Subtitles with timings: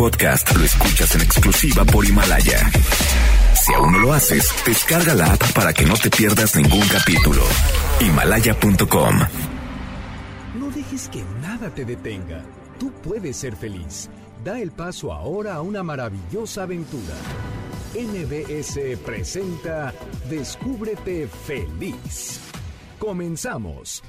[0.00, 2.70] podcast lo escuchas en exclusiva por Himalaya.
[3.54, 7.42] Si aún no lo haces, descarga la app para que no te pierdas ningún capítulo.
[8.00, 9.18] Himalaya.com.
[10.58, 12.42] No dejes que nada te detenga.
[12.78, 14.08] Tú puedes ser feliz.
[14.42, 17.16] Da el paso ahora a una maravillosa aventura.
[17.92, 19.92] NBS presenta
[20.30, 22.40] Descúbrete feliz.
[22.98, 24.02] Comenzamos.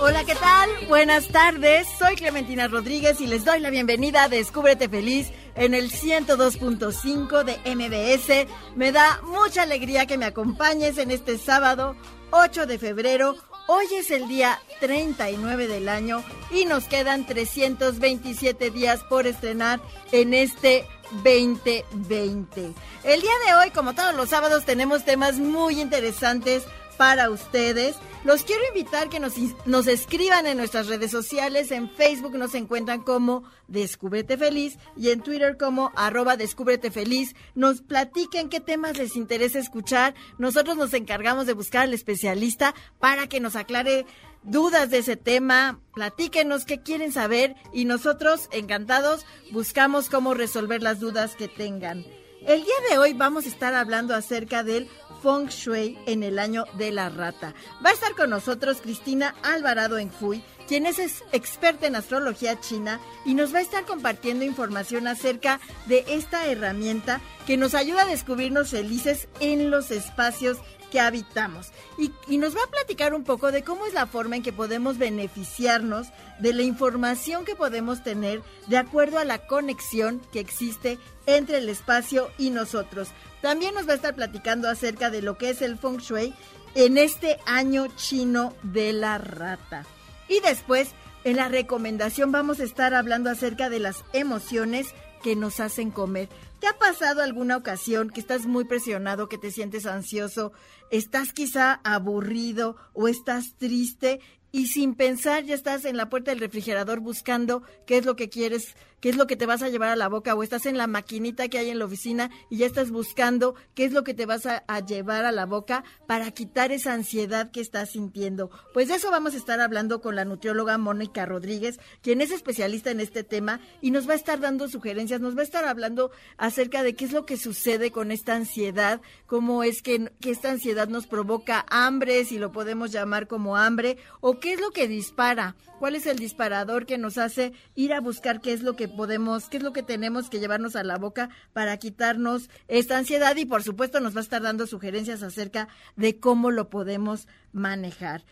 [0.00, 0.68] Hola, ¿qué tal?
[0.88, 1.86] Buenas tardes.
[1.98, 7.56] Soy Clementina Rodríguez y les doy la bienvenida a Descúbrete Feliz en el 102.5 de
[7.74, 8.50] MBS.
[8.74, 11.94] Me da mucha alegría que me acompañes en este sábado
[12.32, 13.36] 8 de febrero.
[13.68, 20.34] Hoy es el día 39 del año y nos quedan 327 días por estrenar en
[20.34, 20.86] este
[21.22, 22.72] 2020.
[23.04, 26.64] El día de hoy, como todos los sábados, tenemos temas muy interesantes
[26.96, 27.96] para ustedes.
[28.24, 29.34] Los quiero invitar que nos,
[29.66, 31.70] nos escriban en nuestras redes sociales.
[31.70, 37.34] En Facebook nos encuentran como Descúbrete Feliz y en Twitter como arroba Descúbrete Feliz.
[37.54, 40.14] Nos platiquen qué temas les interesa escuchar.
[40.38, 44.06] Nosotros nos encargamos de buscar al especialista para que nos aclare
[44.42, 51.00] dudas de ese tema, platíquenos qué quieren saber y nosotros, encantados, buscamos cómo resolver las
[51.00, 52.04] dudas que tengan.
[52.46, 54.86] El día de hoy vamos a estar hablando acerca del
[55.22, 57.54] Feng Shui en el año de la rata.
[57.84, 60.98] Va a estar con nosotros Cristina Alvarado en Fui, quien es
[61.32, 67.22] experta en astrología china y nos va a estar compartiendo información acerca de esta herramienta
[67.46, 70.58] que nos ayuda a descubrirnos felices en los espacios
[70.98, 71.72] habitamos.
[71.98, 74.98] Y, nos va a platicar un poco de cómo es la forma en que podemos
[74.98, 81.58] beneficiarnos de la información que podemos tener de acuerdo a la conexión que existe entre
[81.58, 83.08] el espacio y nosotros.
[83.40, 86.34] También nos va a estar platicando acerca de lo que es el feng shui
[86.74, 89.86] en este año chino de la rata.
[90.28, 90.90] Y después,
[91.24, 96.28] en la recomendación vamos a estar hablando acerca de las emociones que nos hacen comer.
[96.64, 100.54] ¿Te ha pasado alguna ocasión que estás muy presionado, que te sientes ansioso,
[100.90, 104.20] estás quizá aburrido o estás triste
[104.50, 108.30] y sin pensar ya estás en la puerta del refrigerador buscando qué es lo que
[108.30, 110.78] quieres qué es lo que te vas a llevar a la boca o estás en
[110.78, 114.14] la maquinita que hay en la oficina y ya estás buscando qué es lo que
[114.14, 118.50] te vas a, llevar a la boca para quitar esa ansiedad que estás sintiendo.
[118.72, 122.92] Pues de eso vamos a estar hablando con la nutrióloga Mónica Rodríguez, quien es especialista
[122.92, 126.10] en este tema y nos va a estar dando sugerencias, nos va a estar hablando
[126.38, 130.50] acerca de qué es lo que sucede con esta ansiedad, cómo es que, que esta
[130.50, 134.88] ansiedad nos provoca hambre, si lo podemos llamar como hambre, o qué es lo que
[134.88, 138.93] dispara, cuál es el disparador que nos hace ir a buscar qué es lo que
[138.96, 143.36] podemos, qué es lo que tenemos que llevarnos a la boca para quitarnos esta ansiedad
[143.36, 148.24] y por supuesto nos va a estar dando sugerencias acerca de cómo lo podemos manejar.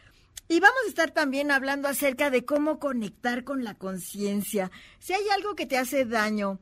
[0.49, 4.71] Y vamos a estar también hablando acerca de cómo conectar con la conciencia.
[4.99, 6.61] Si hay algo que te hace daño,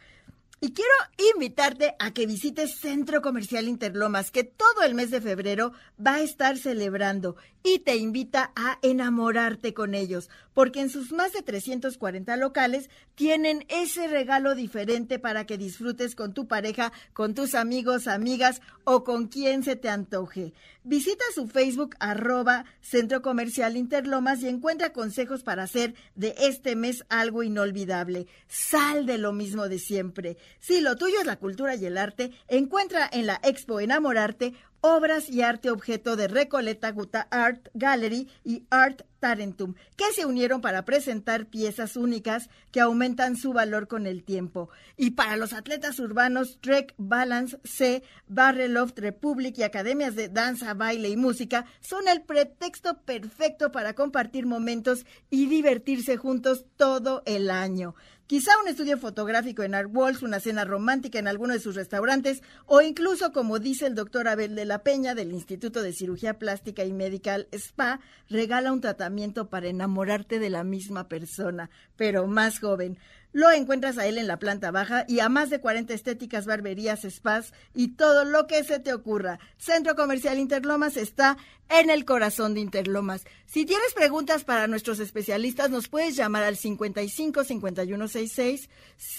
[0.63, 0.93] Y quiero
[1.35, 6.21] invitarte a que visites Centro Comercial Interlomas, que todo el mes de febrero va a
[6.21, 10.29] estar celebrando y te invita a enamorarte con ellos,
[10.61, 16.35] porque en sus más de 340 locales tienen ese regalo diferente para que disfrutes con
[16.35, 20.53] tu pareja, con tus amigos, amigas o con quien se te antoje.
[20.85, 27.05] Visita su Facebook arroba Centro Comercial Interlomas y encuentra consejos para hacer de este mes
[27.09, 28.27] algo inolvidable.
[28.47, 30.37] Sal de lo mismo de siempre.
[30.59, 35.29] Si lo tuyo es la cultura y el arte, encuentra en la Expo Enamorarte obras
[35.29, 40.85] y arte objeto de Recoleta Guta Art Gallery y Art Tarentum, que se unieron para
[40.85, 44.71] presentar piezas únicas que aumentan su valor con el tiempo.
[44.97, 51.11] Y para los atletas urbanos, Trek Balance C, Barreloft Republic y academias de danza, baile
[51.11, 57.95] y música son el pretexto perfecto para compartir momentos y divertirse juntos todo el año.
[58.31, 62.45] Quizá un estudio fotográfico en Art Walls, una cena romántica en alguno de sus restaurantes
[62.67, 66.85] o incluso, como dice el doctor Abel de la Peña del Instituto de Cirugía Plástica
[66.85, 67.99] y Medical Spa,
[68.29, 72.99] regala un tratamiento para enamorarte de la misma persona, pero más joven.
[73.33, 77.03] Lo encuentras a él en la planta baja y a más de 40 estéticas, barberías,
[77.09, 79.39] spas y todo lo que se te ocurra.
[79.57, 81.37] Centro Comercial Interlomas está
[81.69, 83.25] en el corazón de Interlomas.
[83.47, 88.69] Si tienes preguntas para nuestros especialistas, nos puedes llamar al 55 5166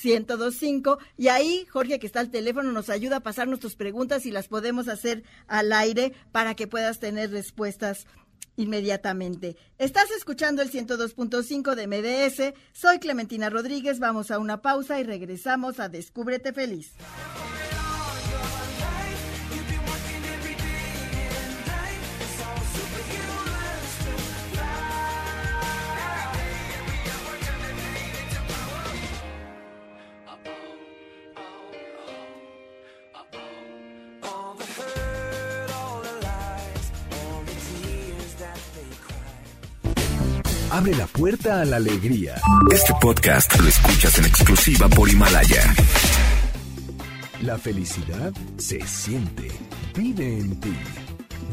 [0.04, 4.32] 1025 y ahí Jorge que está al teléfono nos ayuda a pasar nuestras preguntas y
[4.32, 8.06] las podemos hacer al aire para que puedas tener respuestas
[8.62, 9.58] inmediatamente.
[9.78, 12.54] Estás escuchando el 102.5 de MDS.
[12.74, 14.00] Soy Clementina Rodríguez.
[14.00, 16.94] Vamos a una pausa y regresamos a Descúbrete Feliz.
[40.72, 42.36] Abre la puerta a la alegría.
[42.72, 45.76] Este podcast lo escuchas en exclusiva por Himalaya.
[47.42, 49.50] La felicidad se siente,
[49.96, 50.74] vive en ti.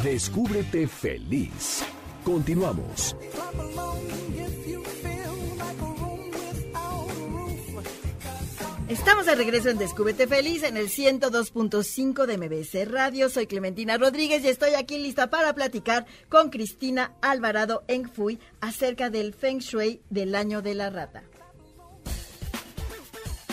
[0.04, 1.82] Descúbrete feliz.
[2.24, 3.16] Continuamos.
[8.88, 13.28] Estamos de regreso en Descúbrete Feliz en el 102.5 de MBC Radio.
[13.28, 19.34] Soy Clementina Rodríguez y estoy aquí lista para platicar con Cristina Alvarado Engfui acerca del
[19.34, 21.22] Feng Shui del año de la rata.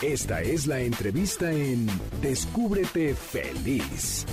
[0.02, 1.88] Esta es la entrevista en
[2.22, 4.26] Descúbrete Feliz.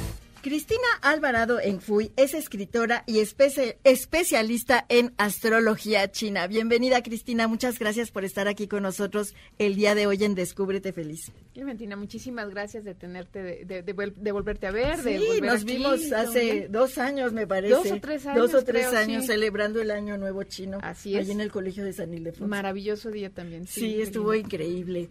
[0.43, 6.49] Cristina Alvarado Enfui es escritora y especialista en astrología china.
[6.49, 7.47] Bienvenida, Cristina.
[7.47, 11.31] Muchas gracias por estar aquí con nosotros el día de hoy en Descúbrete Feliz.
[11.55, 14.99] Clementina, muchísimas gracias de tenerte, de, volverte a ver.
[14.99, 17.75] Sí, nos vimos hace dos años, me parece.
[17.75, 18.50] Dos o tres años.
[18.50, 20.79] Dos o tres años celebrando el Año Nuevo Chino.
[20.83, 21.21] Así es.
[21.21, 22.49] Allí en el Colegio de San Ildefonso.
[22.49, 23.69] Maravilloso día también.
[23.69, 25.09] Sí, estuvo increíble.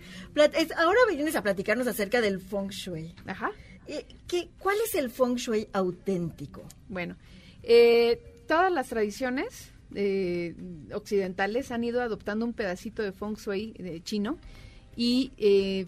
[0.76, 3.16] Ahora vienes a platicarnos acerca del Feng Shui.
[3.26, 3.52] Ajá.
[3.92, 6.64] Eh, ¿qué, ¿Cuál es el feng shui auténtico?
[6.88, 7.18] Bueno,
[7.62, 10.56] eh, todas las tradiciones eh,
[10.94, 13.74] occidentales han ido adoptando un pedacito de feng shui
[14.06, 14.38] chino
[14.96, 15.34] y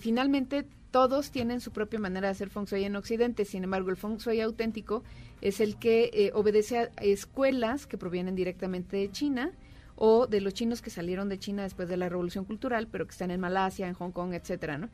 [0.01, 3.45] finalmente todos tienen su propia manera de hacer feng shui en Occidente.
[3.45, 5.05] Sin embargo, el feng shui auténtico
[5.39, 9.53] es el que obedece a escuelas que provienen directamente de China
[9.95, 13.11] o de los chinos que salieron de China después de la Revolución Cultural, pero que
[13.11, 14.89] están en Malasia, en Hong Kong, etcétera, ¿no?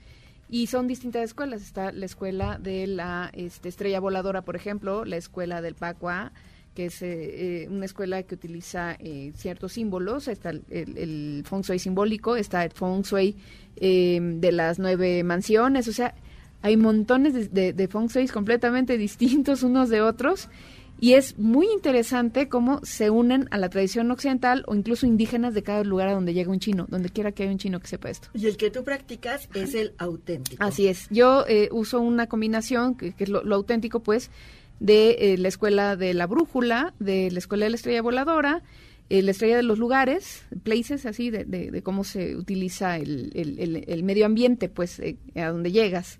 [0.50, 1.62] Y son distintas escuelas.
[1.62, 6.32] Está la escuela de la este, estrella voladora, por ejemplo, la escuela del Pacua,
[6.74, 10.28] que es eh, eh, una escuela que utiliza eh, ciertos símbolos.
[10.28, 13.36] Está el, el, feng shui simbólico, está el feng shui
[13.76, 15.88] em, de las nueve mansiones.
[15.88, 16.16] O sea,
[16.64, 20.50] hay montones de, de, de feng shui completamente distintos unos de otros
[21.00, 25.64] y es muy interesante cómo se unen a la tradición occidental o incluso indígenas de
[25.64, 28.10] cada lugar a donde llega un chino, donde quiera que haya un chino que sepa
[28.10, 28.28] esto.
[28.34, 30.64] Y el que tú practicas es el auténtico.
[30.64, 31.08] Así es.
[31.10, 34.30] Yo eh, uso una combinación, que, es lo, auténtico, pues,
[34.80, 38.62] de eh, la escuela de la brújula, de la escuela de la estrella voladora,
[39.10, 43.86] eh, la estrella de los lugares, places, así, de, de, cómo se utiliza el, el,
[43.88, 45.02] el, medio ambiente, pues,
[45.36, 46.20] a donde llegas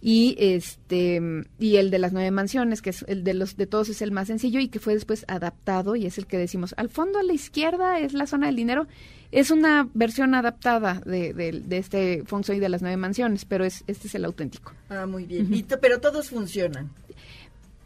[0.00, 1.20] y este
[1.58, 4.12] y el de las nueve mansiones que es el de los de todos es el
[4.12, 7.22] más sencillo y que fue después adaptado y es el que decimos al fondo a
[7.22, 8.86] la izquierda es la zona del dinero.
[9.30, 13.84] Es una versión adaptada de, de, este feng shui de las nueve mansiones pero es
[13.86, 14.72] este es el auténtico.
[14.88, 15.66] Ah muy bien.
[15.80, 16.90] Pero todos funcionan.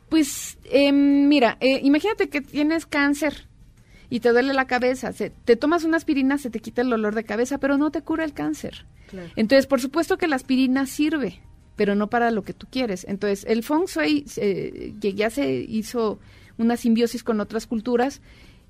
[0.09, 3.47] Pues em, mira eh, imagínate que tienes cáncer
[4.11, 7.15] y te duele la cabeza, se, te tomas una aspirina, se te quita el dolor
[7.15, 8.85] de cabeza, pero no te cura el cáncer.
[9.37, 11.41] Entonces, por supuesto que la aspirina sirve,
[11.83, 13.05] pero no para lo que tú quieres.
[13.09, 16.21] Entonces, el feng shui, eh, que ya se hizo
[16.57, 18.21] una simbiosis con otras culturas,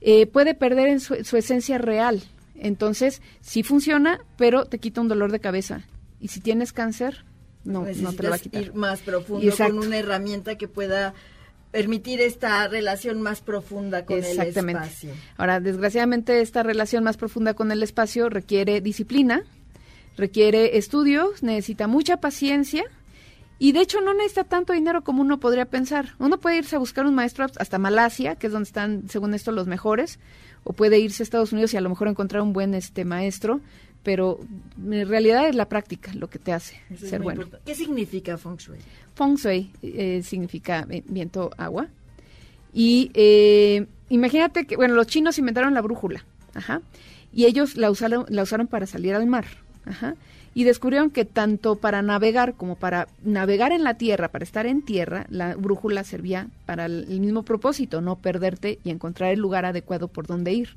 [0.01, 2.23] eh, puede perder en su, esencia real.
[2.55, 5.83] Entonces, sí funciona, pero te quita un dolor de cabeza.
[6.21, 7.27] Y si tienes cáncer,
[7.65, 8.63] no, no te lo va a quitar.
[8.63, 11.13] ir más profundo con una herramienta que pueda
[11.71, 15.11] permitir esta relación más profunda con el espacio.
[15.37, 19.43] Ahora, desgraciadamente, esta relación más profunda con el espacio requiere disciplina,
[20.17, 22.85] requiere estudios, necesita mucha paciencia
[23.59, 26.15] y de hecho no necesita tanto dinero como uno podría pensar.
[26.19, 29.53] Uno puede irse a buscar un maestro hasta Malasia, que es donde están, según esto,
[29.53, 30.19] los mejores,
[30.65, 33.61] o puede irse a Estados Unidos y a lo mejor encontrar un buen este maestro,
[34.03, 34.41] pero
[34.79, 37.47] en realidad es la práctica lo que te hace ser bueno.
[37.65, 38.79] ¿Qué significa feng shui?
[39.15, 41.89] Feng shui eh, significa viento agua.
[42.73, 46.81] Y eh, imagínate que, bueno, los chinos inventaron la brújula, ajá,
[47.33, 49.45] y ellos la usaron, la usaron para salir al mar,
[49.85, 50.17] ajá,
[50.55, 54.83] y descubrieron que tanto para navegar como para navegar en la tierra, para estar en
[54.83, 60.09] tierra, la brújula servía para el mismo propósito, no perderte y encontrar el lugar adecuado
[60.09, 60.77] por donde ir.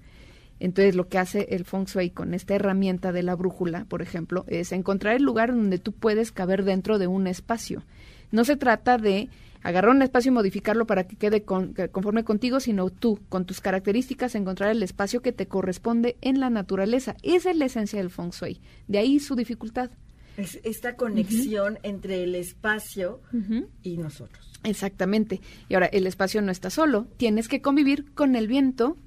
[0.59, 4.45] Entonces lo que hace el feng shui con esta herramienta de la brújula, por ejemplo,
[4.47, 7.83] es encontrar el lugar donde tú puedes caber dentro de un espacio.
[8.31, 9.27] No se trata de
[9.65, 14.35] agarrar un espacio y modificarlo para que quede conforme contigo, sino tú, con tus características,
[14.35, 17.15] encontrar el espacio que te corresponde en la naturaleza.
[17.23, 18.61] Esa es la esencia del feng shui.
[18.87, 19.89] De ahí su dificultad.
[20.37, 23.21] Es esta conexión entre el espacio
[23.81, 24.53] y nosotros.
[24.63, 25.41] Exactamente.
[25.67, 27.07] Y ahora, el espacio no está solo.
[27.17, 28.97] Tienes que convivir con el viento,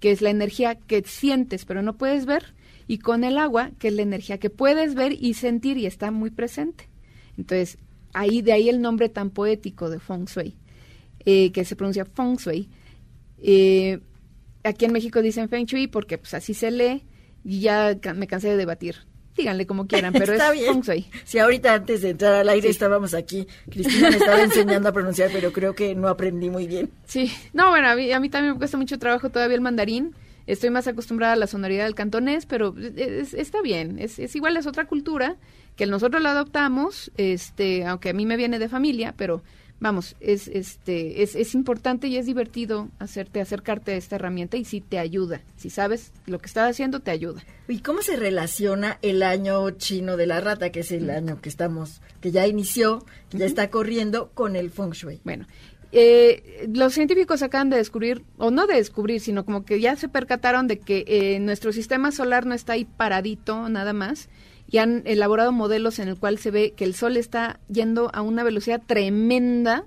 [0.00, 2.54] que es la energía que sientes pero no puedes ver,
[2.86, 6.10] y con el agua, que es la energía que puedes ver y sentir y está
[6.10, 6.88] muy presente.
[7.36, 7.76] Entonces,
[8.16, 10.56] ahí de ahí el nombre tan poético de Feng Shui,
[11.24, 12.68] eh, que se pronuncia Feng Shui.
[13.38, 14.00] Eh,
[14.64, 17.04] aquí en México dicen Feng Shui porque pues así se lee
[17.44, 18.96] y ya me cansé de debatir
[19.36, 21.06] díganle como quieran, pero es Feng Shui.
[21.24, 25.28] Si ahorita antes de entrar al aire estábamos aquí, Cristina me estaba enseñando a pronunciar,
[25.30, 26.90] pero creo que no aprendí muy bien.
[27.04, 30.14] Sí, no, bueno, a mí, a mí también me cuesta mucho trabajo todavía el mandarín.
[30.46, 34.66] Estoy más acostumbrada a la sonoridad del cantonés, pero está bien, es, es igual, es
[34.66, 35.36] otra cultura
[35.76, 39.42] que nosotros la adoptamos, este, aunque a mí me viene de familia, pero
[39.78, 44.64] vamos, es, este, es, es importante y es divertido hacerte, acercarte a esta herramienta y
[44.64, 45.42] si te ayuda.
[45.56, 47.44] Si sabes lo que estás haciendo, te ayuda.
[47.68, 51.48] ¿Y cómo se relaciona el año chino de la rata, que es el año que
[51.48, 55.20] estamos, que ya inició, que ya está corriendo, con el feng shui?
[55.24, 55.46] Bueno,
[55.92, 60.08] eh, los científicos acaban de descubrir, o no de descubrir, sino como que ya se
[60.08, 64.28] percataron de que eh, nuestro sistema solar no está ahí paradito nada más,
[64.68, 68.22] y han elaborado modelos en el cual se ve que el Sol está yendo a
[68.22, 69.84] una velocidad tremenda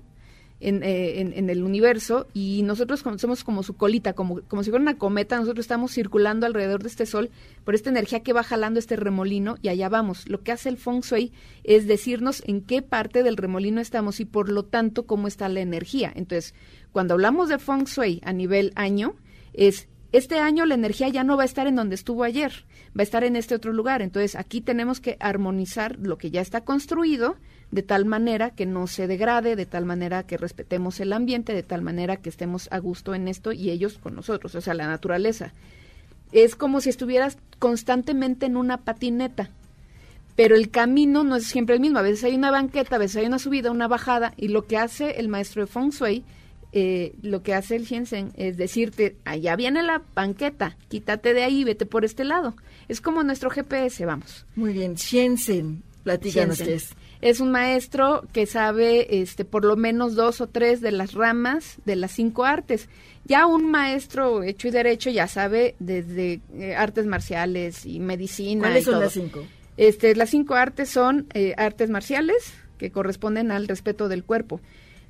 [0.60, 4.82] en, eh, en, el universo y nosotros somos como su colita, como, como si fuera
[4.82, 7.30] una cometa, nosotros estamos circulando alrededor de este Sol
[7.64, 10.28] por esta energía que va jalando este remolino y allá vamos.
[10.28, 11.32] Lo que hace el Feng Shui
[11.64, 15.60] es decirnos en qué parte del remolino estamos y por lo tanto cómo está la
[15.60, 16.12] energía.
[16.14, 16.54] Entonces,
[16.92, 19.16] cuando hablamos de Feng Shui a nivel año,
[19.54, 22.52] es este año la energía ya no va a estar en donde estuvo ayer,
[22.88, 24.02] va a estar en este otro lugar.
[24.02, 27.36] Entonces aquí tenemos que armonizar lo que ya está construido
[27.70, 31.62] de tal manera que no se degrade, de tal manera que respetemos el ambiente, de
[31.62, 34.86] tal manera que estemos a gusto en esto y ellos con nosotros, o sea, la
[34.86, 35.52] naturaleza.
[36.32, 39.50] Es como si estuvieras constantemente en una patineta,
[40.36, 41.98] pero el camino no es siempre el mismo.
[41.98, 44.76] A veces hay una banqueta, a veces hay una subida, una bajada, y lo que
[44.76, 46.24] hace el maestro de Feng Shui
[46.72, 51.64] eh, lo que hace el Shenzhen es decirte, allá viene la banqueta, quítate de ahí,
[51.64, 52.54] vete por este lado.
[52.88, 54.46] Es como nuestro GPS, vamos.
[54.54, 56.90] Muy bien, Shenzhen, platícanos qué es.
[57.20, 61.76] Es un maestro que sabe este, por lo menos dos o tres de las ramas
[61.84, 62.88] de las cinco artes.
[63.24, 68.62] Ya un maestro hecho y derecho ya sabe desde eh, artes marciales y medicina.
[68.62, 69.44] ¿Cuáles son las cinco?
[69.76, 74.60] Este, las cinco artes son eh, artes marciales, que corresponden al respeto del cuerpo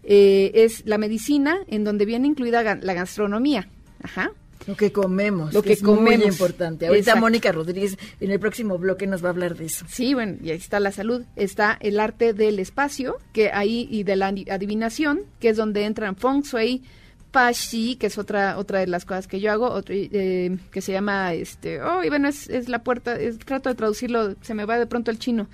[0.03, 3.69] eh, es la medicina, en donde viene incluida la gastronomía.
[4.03, 4.33] Ajá.
[4.67, 5.55] Lo que comemos.
[5.55, 6.19] Lo que, es comemos.
[6.19, 6.87] muy importante.
[6.87, 9.85] Ahorita Mónica Rodríguez en el próximo bloque nos va a hablar de eso.
[9.89, 11.23] Sí, bueno, y ahí está la salud.
[11.37, 16.17] Está el arte del espacio, que ahí, y de la adivinación, que es donde entran
[16.17, 16.83] feng shui,
[17.31, 20.93] Pashi, que es otra otra de las cosas que yo hago, otro, eh, que se
[20.93, 24.79] llama, este, oh, y bueno, es, es la puerta, trato de traducirlo, se me va
[24.79, 25.47] de pronto el chino,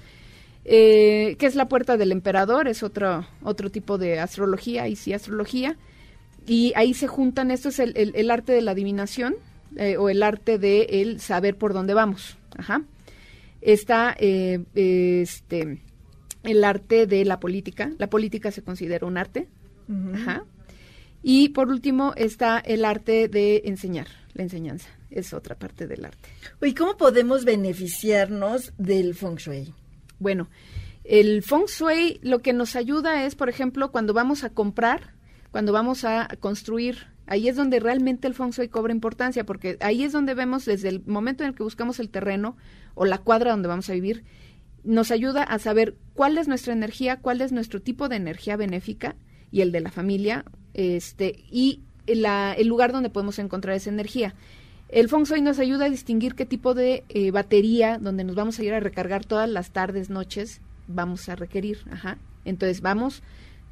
[0.65, 5.13] eh, que es la puerta del emperador, es otro, otro tipo de astrología, y sí
[5.13, 5.77] astrología,
[6.47, 9.37] y ahí se juntan, esto es el, arte de la adivinación,
[9.77, 12.39] eh, o el arte de el saber por dónde vamos.
[12.57, 12.83] Ajá.
[13.61, 15.83] Está eh, este,
[16.45, 19.49] el arte de la política, la política se considera un arte.
[20.15, 20.45] Ajá.
[21.23, 26.29] Y por último está el arte de enseñar, la enseñanza, es otra parte del arte.
[26.63, 29.75] ¿Y cómo podemos beneficiarnos del feng shui?
[30.21, 30.49] Bueno,
[31.03, 35.16] el feng shui lo que nos ayuda es, por ejemplo, cuando vamos a comprar,
[35.57, 40.13] cuando vamos a construir, ahí es donde realmente el feng cobra importancia, porque ahí es
[40.13, 42.59] donde vemos desde el momento en el que buscamos el terreno
[42.95, 44.23] o la cuadra donde vamos a vivir,
[44.85, 49.17] nos ayuda a saber cuál es nuestra energía, cuál es nuestro tipo de energía benéfica
[49.51, 50.45] y el de la familia,
[50.75, 54.35] este, y el lugar donde podemos encontrar esa energía.
[54.91, 58.63] El Feng nos ayuda a distinguir qué tipo de eh, batería donde nos vamos a
[58.63, 61.79] ir a recargar todas las tardes, noches, vamos a requerir.
[61.91, 62.19] Ajá.
[62.45, 63.23] Entonces vamos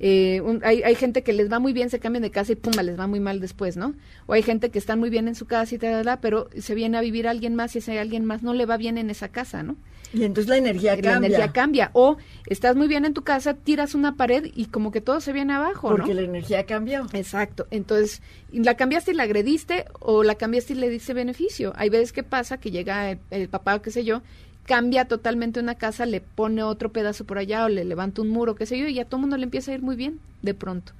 [0.01, 2.83] eh, hay, hay, gente que les va muy bien, se cambian de casa y pumba,
[2.83, 3.95] les va muy mal después, ¿no?
[4.27, 6.99] O hay gente que está muy bien en su casa y tal, pero se viene
[6.99, 9.63] a vivir alguien más y ese alguien más no le va bien en esa casa,
[9.63, 9.77] ¿no?
[10.13, 11.11] Y entonces la energía cambia.
[11.11, 11.91] La energía cambia.
[11.93, 15.33] O estás muy bien en tu casa, tiras una pared y como que todo se
[15.33, 17.07] viene abajo, Porque la energía cambió.
[17.13, 17.67] Exacto.
[17.71, 18.23] Entonces,
[18.53, 21.73] la cambiaste y la agrediste o la cambiaste y le diste beneficio.
[21.77, 24.23] Hay veces que pasa que llega el, el papá o qué sé yo
[24.65, 28.55] cambia totalmente una casa, le pone otro pedazo por allá o le levanta un muro,
[28.55, 30.93] qué sé yo, y a todo mundo le empieza a ir muy bien de pronto.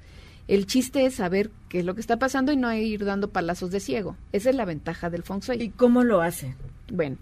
[0.47, 3.71] El chiste es saber qué es lo que está pasando y no ir dando palazos
[3.71, 4.15] de ciego.
[4.31, 5.61] Esa es la ventaja del feng shui.
[5.61, 6.55] ¿Y cómo lo hace?
[6.91, 7.17] Bueno,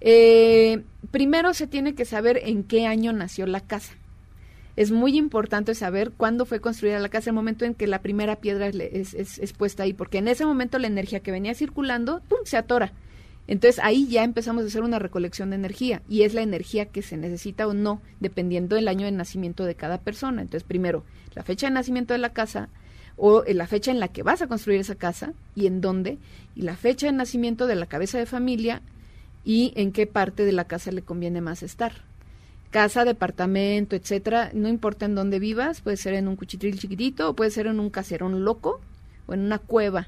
[0.00, 3.94] eh, primero se tiene que saber en qué año nació la casa.
[4.76, 8.36] Es muy importante saber cuándo fue construida la casa, el momento en que la primera
[8.36, 12.38] piedra es, es puesta ahí, porque en ese momento la energía que venía circulando, ¡pum!,
[12.44, 12.92] se atora
[13.50, 17.02] entonces ahí ya empezamos a hacer una recolección de energía y es la energía que
[17.02, 20.40] se necesita o no dependiendo del año de nacimiento de cada persona.
[20.40, 21.02] Entonces primero
[21.34, 22.68] la fecha de nacimiento de la casa
[23.16, 26.18] o la fecha en la que vas a construir esa casa y en dónde
[26.54, 28.82] y la fecha de nacimiento de la cabeza de familia
[29.44, 32.04] y en qué parte de la casa le conviene más estar.
[32.70, 37.34] Casa, departamento, etcétera, no importa en dónde vivas, puede ser en un cuchitril chiquitito o
[37.34, 38.80] puede ser en un caserón loco
[39.26, 40.06] o en una cueva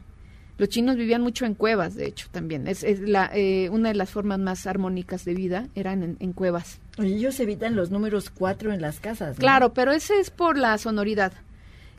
[0.59, 2.68] los chinos vivían mucho en cuevas, de hecho, también.
[2.68, 6.78] Es, la, eh, una de las formas más armónicas de vida eran en, cuevas.
[6.99, 9.38] Y ellos evitan los números cuatro en las casas.
[9.38, 11.32] Claro, pero ese es por la sonoridad.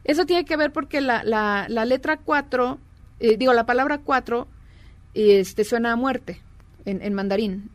[0.03, 2.77] Eso tiene que ver porque la, la, la letra cuatro,
[3.19, 4.47] eh, digo, la palabra cuatro,
[5.13, 6.39] este, suena a muerte
[6.85, 7.69] en, en mandarín.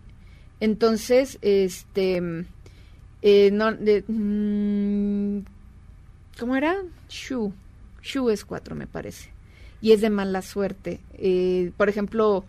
[0.61, 2.47] Entonces, este,
[3.23, 5.45] eh, no, mm,
[6.39, 6.77] ¿cómo era?
[7.09, 7.53] Shu.
[8.03, 9.38] Shu es cuatro, me parece
[9.81, 11.01] y es de mala suerte.
[11.15, 12.45] Eh, por ejemplo,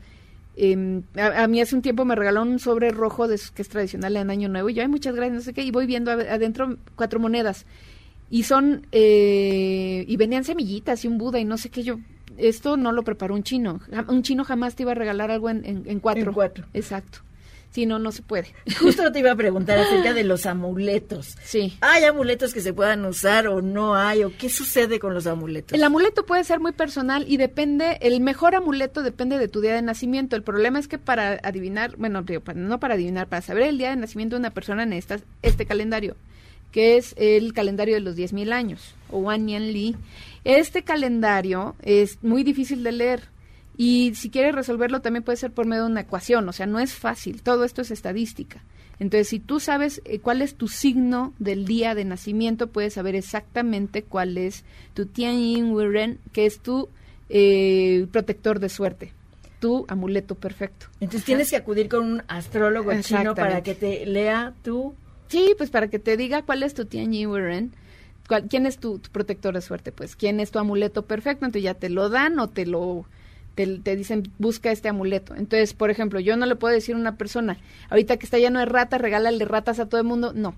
[0.56, 4.16] em, a, mí hace un tiempo me regalaron un sobre rojo de, que es tradicional
[4.18, 6.78] en Año Nuevo y yo, hay muchas gracias, no sé qué, y voy viendo adentro
[6.96, 7.66] cuatro monedas.
[8.32, 12.00] Y son, eh, y venían semillitas y un Buda y no sé qué, yo,
[12.38, 13.80] esto no lo preparó un chino.
[14.08, 16.24] Un chino jamás te iba a regalar algo en, en, cuatro.
[16.24, 16.66] En cuatro.
[16.74, 17.20] Exacto.
[17.72, 18.54] Si no, no se puede.
[18.80, 21.38] Justo te iba a preguntar acerca de los amuletos.
[21.44, 21.78] Sí.
[21.82, 24.24] ¿Hay amuletos que se puedan usar o no hay?
[24.24, 25.74] ¿O qué sucede con los amuletos?
[25.78, 29.76] El amuleto puede ser muy personal y depende, el mejor amuleto depende de tu día
[29.76, 30.36] de nacimiento.
[30.36, 33.98] El problema es que para adivinar, bueno, no para adivinar, para saber el día de
[33.98, 36.16] nacimiento de una persona necesitas este calendario,
[36.72, 39.96] que es el calendario de los 10.000 años, o Wan Yan Li.
[40.44, 43.39] Este calendario es muy difícil de leer
[43.82, 46.82] y si quieres resolverlo también puede ser por medio de una ecuación, o sea, no
[46.82, 48.62] es fácil, todo esto es estadística.
[49.00, 53.16] Entonces, si tú sabes eh, cuál es tu signo del día de nacimiento, puedes saber
[53.16, 56.90] exactamente cuál es tu Tianyin Wiren, que es tu
[57.30, 59.14] eh, protector de suerte,
[59.62, 60.88] tu amuleto perfecto.
[61.00, 64.94] Entonces, tienes que acudir con un astrólogo chino para que te lea tu...
[65.30, 67.72] Sí, pues para que te diga cuál es tu Tianyin Wiren.
[68.50, 69.94] ¿Quién es tu, tu protector de suerte?
[69.94, 71.46] Pues, ¿quién es tu amuleto perfecto?
[71.46, 73.06] Entonces ya te lo dan o te lo
[73.68, 75.36] te, dicen busca este amuleto.
[75.36, 77.58] Entonces, por ejemplo, yo no le puedo decir a una persona,
[77.90, 80.34] ahorita que está lleno de ratas, regálale ratas a todo el mundo.
[80.34, 80.56] No,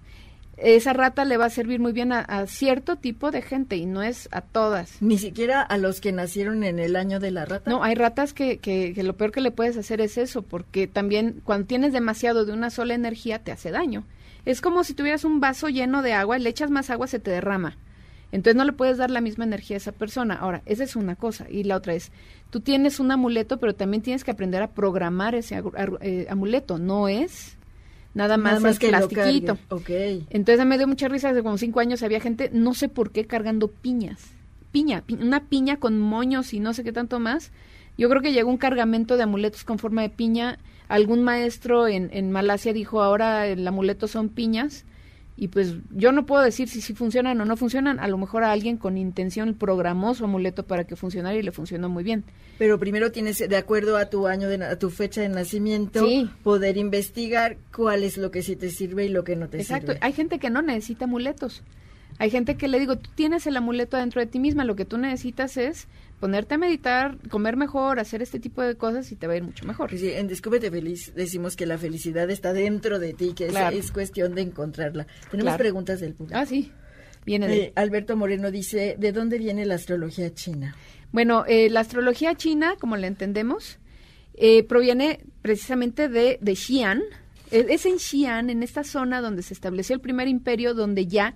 [0.57, 4.03] esa rata le va a servir muy bien a, cierto tipo de gente y no
[4.03, 5.01] es a todas.
[5.01, 7.69] Ni siquiera a los que nacieron en el año de la rata.
[7.69, 10.87] No, hay ratas que, que, que, lo peor que le puedes hacer es eso, porque
[10.87, 14.05] también cuando tienes demasiado de una sola energía te hace daño.
[14.45, 17.31] Es como si tuvieras un vaso lleno de agua, le echas más agua, se te
[17.31, 17.77] derrama.
[18.31, 20.35] Entonces no le puedes dar la misma energía a esa persona.
[20.35, 21.49] Ahora, esa es una cosa.
[21.49, 22.11] Y la otra es,
[22.49, 25.61] tú tienes un amuleto, pero también tienes que aprender a programar ese
[26.01, 26.77] eh, amuleto.
[26.77, 27.57] No es
[28.13, 29.57] nada más, más que plastiquito.
[29.69, 30.25] Okay.
[30.29, 33.25] Entonces me dio mucha risa, hace como cinco años había gente, no sé por qué,
[33.25, 34.31] cargando piñas.
[34.71, 37.51] Piña, una piña con moños y no sé qué tanto más.
[37.97, 40.57] Yo creo que llegó un cargamento de amuletos con forma de piña.
[40.87, 44.85] Algún maestro en, en Malasia dijo, ahora el amuleto son piñas
[45.37, 47.99] y pues yo no puedo decir si, si funcionan o no funcionan.
[47.99, 51.51] A lo mejor a alguien con intención programó su amuleto para que funcionara y le
[51.51, 52.23] funcionó muy bien.
[52.57, 56.05] Pero primero tienes, de acuerdo a tu año, de, a tu fecha de nacimiento,
[56.43, 59.77] poder investigar cuál es lo que sí te sirve y lo que no te sirve.
[59.77, 60.05] Exacto.
[60.05, 61.63] Hay gente que no necesita amuletos.
[62.21, 64.86] Hay gente que le digo, tú tienes el amuleto dentro de ti misma, lo que
[64.86, 65.88] tú necesitas es
[66.19, 69.43] ponerte a meditar, comer mejor, hacer este tipo de cosas y te va a ir
[69.43, 69.89] mucho mejor.
[69.89, 74.36] Sí, en Descúbrete Feliz decimos que la felicidad está dentro de ti, que es, cuestión
[74.36, 75.07] de encontrarla.
[75.31, 76.38] Tenemos preguntas del público.
[76.38, 76.71] Ah, sí.
[77.25, 77.57] Viene de...
[77.57, 80.75] Eh, Alberto Moreno dice, ¿de dónde viene la astrología china?
[81.12, 83.79] Bueno, eh, la astrología china, como la entendemos,
[84.36, 87.01] eh, proviene precisamente de, de Xi'an.
[87.49, 91.34] Es en Xi'an, en esta zona donde se estableció el primer imperio, donde ya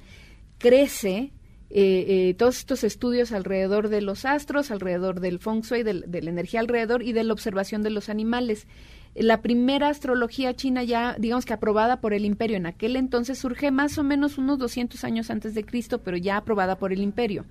[0.58, 1.32] crece
[1.70, 6.60] eh, todos estos estudios alrededor de los astros, alrededor del feng shui, de la energía
[6.60, 8.68] alrededor y de la observación de los animales.
[9.16, 13.72] La primera astrología china ya, digamos que aprobada por el imperio en aquel entonces, surge
[13.72, 17.46] más o menos unos 200 años antes de Cristo, pero ya aprobada por el imperio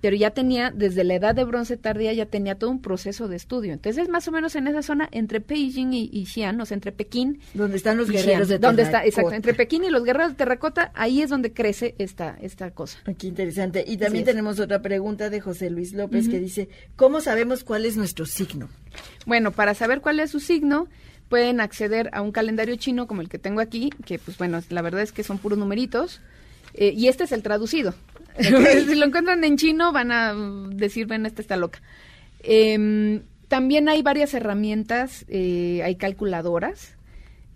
[0.00, 3.36] pero ya tenía, desde la edad de bronce tardía, ya tenía todo un proceso de
[3.36, 3.72] estudio.
[3.72, 7.40] Entonces, más o menos en esa zona entre Beijing y, Xi'an, o sea, entre Pekín.
[7.54, 10.90] Donde están los guerreros de donde está, exacto, entre Pekín y los guerreros de terracota,
[10.94, 12.98] ahí es donde crece esta, esta cosa.
[13.18, 13.84] Qué interesante.
[13.86, 17.96] Y también tenemos otra pregunta de José Luis López que dice, ¿cómo sabemos cuál es
[17.96, 18.68] nuestro signo?
[19.26, 20.88] Bueno, para saber cuál es su signo,
[21.28, 24.82] pueden acceder a un calendario chino como el que tengo aquí, que pues bueno, la
[24.82, 26.20] verdad es que son puros numeritos.
[26.74, 27.94] Eh, y este es el traducido.
[28.88, 31.80] si lo encuentran en chino van a decir, ven, esta está loca.
[32.42, 36.96] Em, también hay varias herramientas, eh, hay calculadoras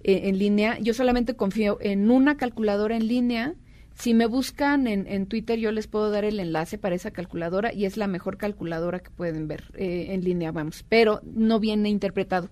[0.03, 0.79] eh, en línea.
[0.81, 3.55] Yo solamente confío en una calculadora en línea.
[3.95, 7.73] Si me buscan en, en, Twitter, yo les puedo dar el enlace para esa calculadora
[7.73, 11.91] y es la mejor calculadora que pueden ver eh, en línea, vamos, pero no viene
[11.91, 12.51] interpretado.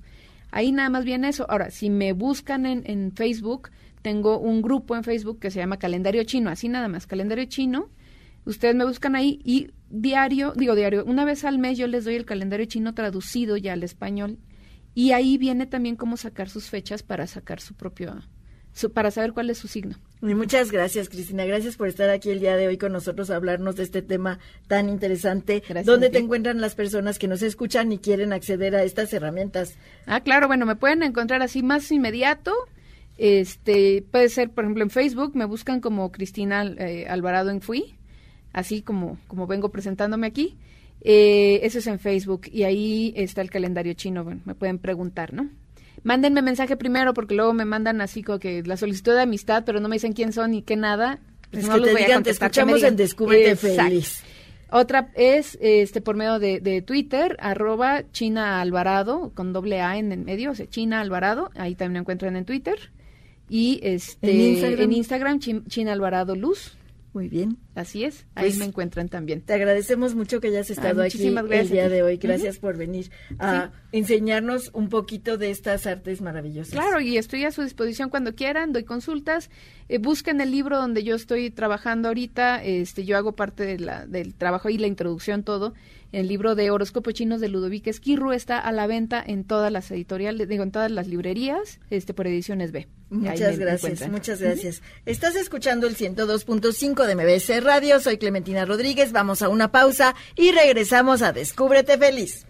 [0.53, 1.51] Ahí nada más viene eso.
[1.51, 3.71] Ahora, si me buscan en, en Facebook,
[4.03, 7.91] tengo un grupo en Facebook que se llama Calendario Chino, así nada más, Calendario Chino
[8.45, 12.17] Ustedes me buscan ahí y diario, digo diario, una vez al mes yo les doy
[12.17, 14.39] el calendario chino traducido ya al español
[14.95, 18.15] y ahí viene también cómo sacar sus fechas para sacar su propio,
[18.95, 19.97] para saber cuál es su signo.
[20.21, 21.45] Y muchas gracias, Cristina.
[21.45, 24.39] Gracias por estar aquí el día de hoy con nosotros a hablarnos de este tema
[24.67, 25.63] tan interesante.
[25.85, 29.77] ¿Dónde te encuentran las personas que nos escuchan y quieren acceder a estas herramientas?
[30.07, 32.53] Ah, claro, bueno, me pueden encontrar así más inmediato.
[33.19, 37.97] Este, puede ser, por ejemplo, en Facebook, me buscan como Cristina eh, Alvarado en Fui
[38.53, 40.57] así como, como vengo presentándome aquí.
[41.01, 45.35] Eh, eso es en Facebook y ahí está el calendario chino, bueno, me pueden preguntar,
[45.35, 45.49] ¿no?
[46.05, 49.81] Mándenme mensaje primero porque luego me mandan así como que la solicitud de amistad, pero
[49.81, 51.21] no me dicen quién son ni qué nada.
[51.51, 52.51] Pues no los voy a contestar.
[52.51, 54.23] Te escuchamos en Descúbrete Feliz.
[54.71, 60.13] Otra es este por medio de, de, Twitter, arroba China Alvarado, con doble A en
[60.13, 62.91] el medio, o sea, China Alvarado, ahí también me encuentran en Twitter.
[63.51, 65.39] Y este en Instagram, en Instagram
[65.69, 66.79] China Alvarado Luz.
[67.15, 67.59] Muy bien.
[67.75, 69.43] Así es, ahí pues, me encuentran también.
[69.43, 72.17] Te agradecemos mucho que hayas estado aquí el día de hoy.
[72.17, 76.73] Gracias por venir a enseñarnos un poquito de estas artes maravillosas.
[76.73, 79.51] Claro, y estoy a su disposición cuando quieran, doy consultas.
[79.89, 82.65] Eh, busquen el libro donde yo estoy trabajando ahorita.
[82.65, 85.75] Este, yo hago parte de la, del trabajo y la introducción, todo.
[86.13, 89.91] El libro de Horóscopos Chinos de Ludovic Esquirru está a la venta en todas las
[89.91, 92.87] editoriales, digo, en todas las librerías, este, por ediciones B.
[93.09, 94.83] Muchas gracias, muchas gracias.
[95.07, 100.53] Estás escuchando el 102.5 de MBC Radio, soy Clementina Rodríguez, vamos a una pausa y
[100.53, 102.47] regresamos a Descúbrete Feliz.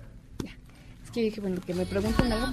[1.05, 2.53] Es que dije, bueno, que me pregunten algo.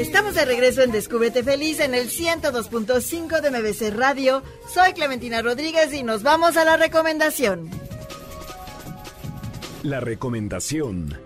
[0.00, 4.42] Estamos de regreso en Descúbrete Feliz en el 102.5 de MBC Radio.
[4.72, 7.68] Soy Clementina Rodríguez y nos vamos a la recomendación.
[9.82, 11.20] La recomendación.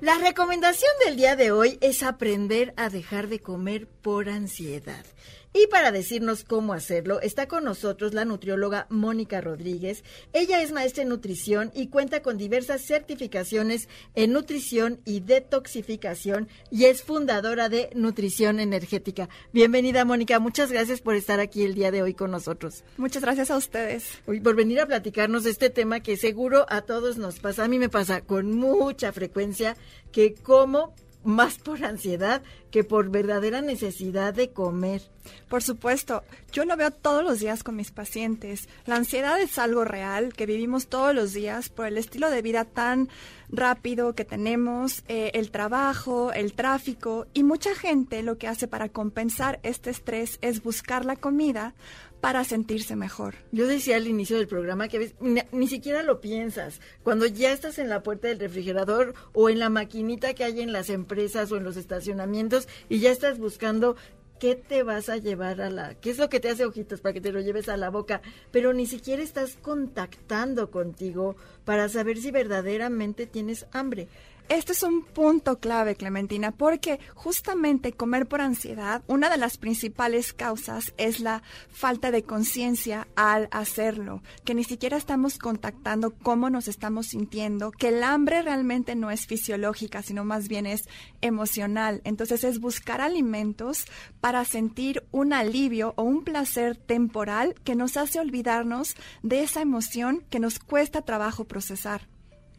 [0.00, 5.04] La recomendación del día de hoy es aprender a dejar de comer por ansiedad.
[5.52, 10.04] Y para decirnos cómo hacerlo, está con nosotros la nutrióloga Mónica Rodríguez.
[10.32, 16.84] Ella es maestra en nutrición y cuenta con diversas certificaciones en nutrición y detoxificación y
[16.84, 19.28] es fundadora de Nutrición Energética.
[19.52, 20.38] Bienvenida, Mónica.
[20.38, 22.84] Muchas gracias por estar aquí el día de hoy con nosotros.
[22.96, 24.04] Muchas gracias a ustedes.
[24.28, 27.64] Y por venir a platicarnos de este tema que seguro a todos nos pasa.
[27.64, 29.76] A mí me pasa con mucha frecuencia
[30.12, 35.02] que como más por ansiedad que por verdadera necesidad de comer.
[35.48, 38.68] Por supuesto, yo lo veo todos los días con mis pacientes.
[38.86, 42.64] La ansiedad es algo real que vivimos todos los días por el estilo de vida
[42.64, 43.08] tan
[43.50, 48.88] rápido que tenemos, eh, el trabajo, el tráfico y mucha gente lo que hace para
[48.88, 51.74] compensar este estrés es buscar la comida
[52.20, 53.34] para sentirse mejor.
[53.52, 56.80] Yo decía al inicio del programa que ni, ni, siquiera lo piensas.
[57.02, 60.72] Cuando ya estás en la puerta del refrigerador o en la maquinita que hay en
[60.72, 63.96] las empresas o en los estacionamientos y ya estás buscando
[64.40, 67.12] qué te vas a llevar a la, qué es lo que te hace ojitos para
[67.12, 72.16] que te lo lleves a la boca, pero ni siquiera estás contactando contigo para saber
[72.16, 74.08] si verdaderamente tienes hambre.
[74.50, 80.32] Este es un punto clave, Clementina, porque justamente comer por ansiedad, una de las principales
[80.32, 86.66] causas es la falta de conciencia al hacerlo, que ni siquiera estamos contactando cómo nos
[86.66, 90.88] estamos sintiendo, que el hambre realmente no es fisiológica, sino más bien es
[91.20, 92.00] emocional.
[92.02, 93.84] Entonces es buscar alimentos
[94.20, 100.24] para sentir un alivio o un placer temporal que nos hace olvidarnos de esa emoción
[100.28, 102.08] que nos cuesta trabajo procesar.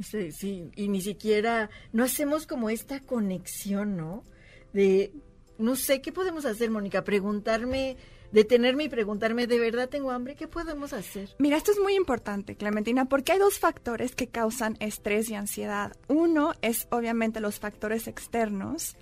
[0.02, 4.24] Sí, sí, y ni siquiera, no hacemos como esta conexión, ¿no?
[4.74, 5.14] De,
[5.58, 7.04] no sé, ¿qué podemos hacer, Mónica?
[7.04, 7.98] Preguntarme,
[8.32, 10.36] detenerme y preguntarme, ¿de verdad tengo hambre?
[10.36, 11.30] ¿Qué podemos hacer?
[11.38, 15.96] Mira, esto es muy importante, Clementina, porque hay dos factores que causan estrés y ansiedad.
[16.08, 18.96] Uno es obviamente los factores externos,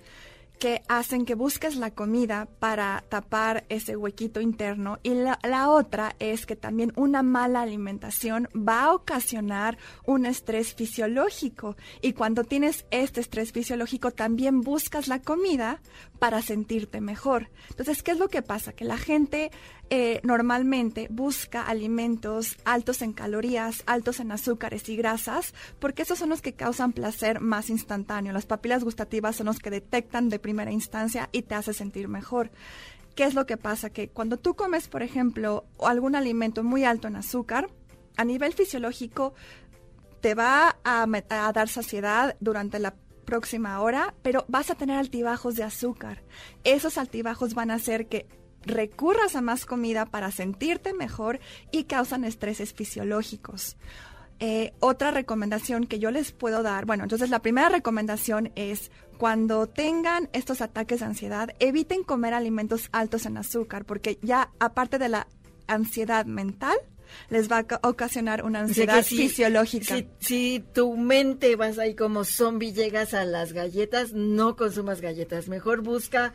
[0.60, 6.44] que hacen que busques la comida para tapar ese huequito interno y la, otra es
[6.44, 13.20] que también una mala alimentación va a ocasionar un estrés fisiológico y cuando tienes este
[13.20, 15.80] estrés fisiológico también buscas la comida
[16.18, 17.48] para sentirte mejor.
[17.70, 18.74] Entonces, ¿qué es lo que pasa?
[18.74, 19.50] Que la gente
[19.92, 26.28] eh, normalmente busca alimentos altos en calorías, altos en azúcares y grasas, porque esos son
[26.28, 28.32] los que causan placer más instantáneo.
[28.32, 32.52] Las papilas gustativas son los que detectan de primera instancia y te hace sentir mejor.
[33.16, 33.90] ¿Qué es lo que pasa?
[33.90, 37.68] Que cuando tú comes, por ejemplo, algún alimento muy alto en azúcar,
[38.16, 39.34] a nivel fisiológico
[40.20, 45.56] te va a, a dar saciedad durante la próxima hora, pero vas a tener altibajos
[45.56, 46.22] de azúcar.
[46.62, 48.26] Esos altibajos van a hacer que
[48.62, 53.76] recurras a más comida para sentirte mejor y causan estreses fisiológicos.
[54.42, 59.66] Eh, otra recomendación que yo les puedo dar, bueno, entonces la primera recomendación es cuando
[59.66, 65.10] tengan estos ataques de ansiedad, eviten comer alimentos altos en azúcar, porque ya aparte de
[65.10, 65.26] la
[65.66, 66.78] ansiedad mental,
[67.28, 69.96] les va a ocasionar una ansiedad si, fisiológica.
[69.96, 75.48] Si, si, tu mente vas ahí como zombie, llegas a las galletas, no consumas galletas.
[75.48, 76.32] Mejor busca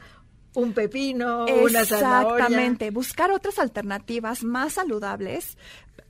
[0.56, 2.46] un pepino, una zanahoria.
[2.46, 5.58] Exactamente, buscar otras alternativas más saludables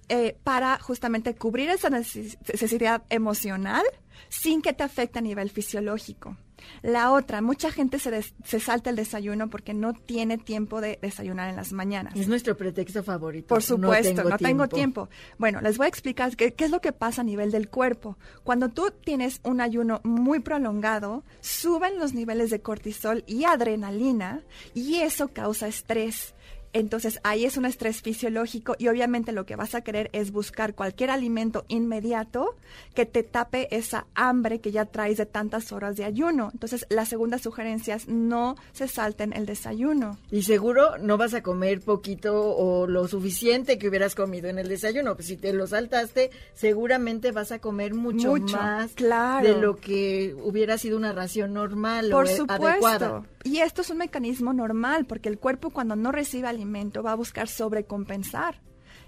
[0.07, 3.83] eh, para justamente cubrir esa necesidad emocional
[4.29, 6.37] sin que te afecte a nivel fisiológico.
[6.81, 11.49] La otra, mucha gente se, se, salta el desayuno porque no tiene tiempo de desayunar
[11.49, 12.15] en las mañanas.
[12.15, 13.47] Es nuestro pretexto favorito.
[13.47, 15.09] Por supuesto, no tengo, tiempo.
[15.37, 18.17] Bueno, les voy a explicar qué, qué, es lo que pasa a nivel del cuerpo.
[18.43, 24.41] Cuando tú tienes un ayuno muy prolongado, suben los niveles de cortisol y adrenalina
[24.73, 26.34] y eso causa estrés.
[26.75, 30.75] Entonces ahí es un estrés fisiológico y obviamente lo que vas a querer es buscar
[30.75, 32.57] cualquier alimento inmediato
[32.93, 36.49] que te tape esa hambre que ya traes de tantas horas de ayuno.
[36.51, 40.17] Entonces la segunda sugerencia es no se salten el desayuno.
[40.31, 44.67] Y seguro no vas a comer poquito o lo suficiente que hubieras comido en el
[44.67, 45.15] desayuno.
[45.15, 49.47] Pues si te lo saltaste, seguramente vas a comer mucho, mucho más claro.
[49.47, 52.67] de lo que hubiera sido una ración normal Por o supuesto.
[52.67, 53.23] adecuada.
[53.45, 57.15] Y esto es un mecanismo normal porque el cuerpo cuando no recibe alimento va a
[57.15, 58.59] buscar sobrecompensar.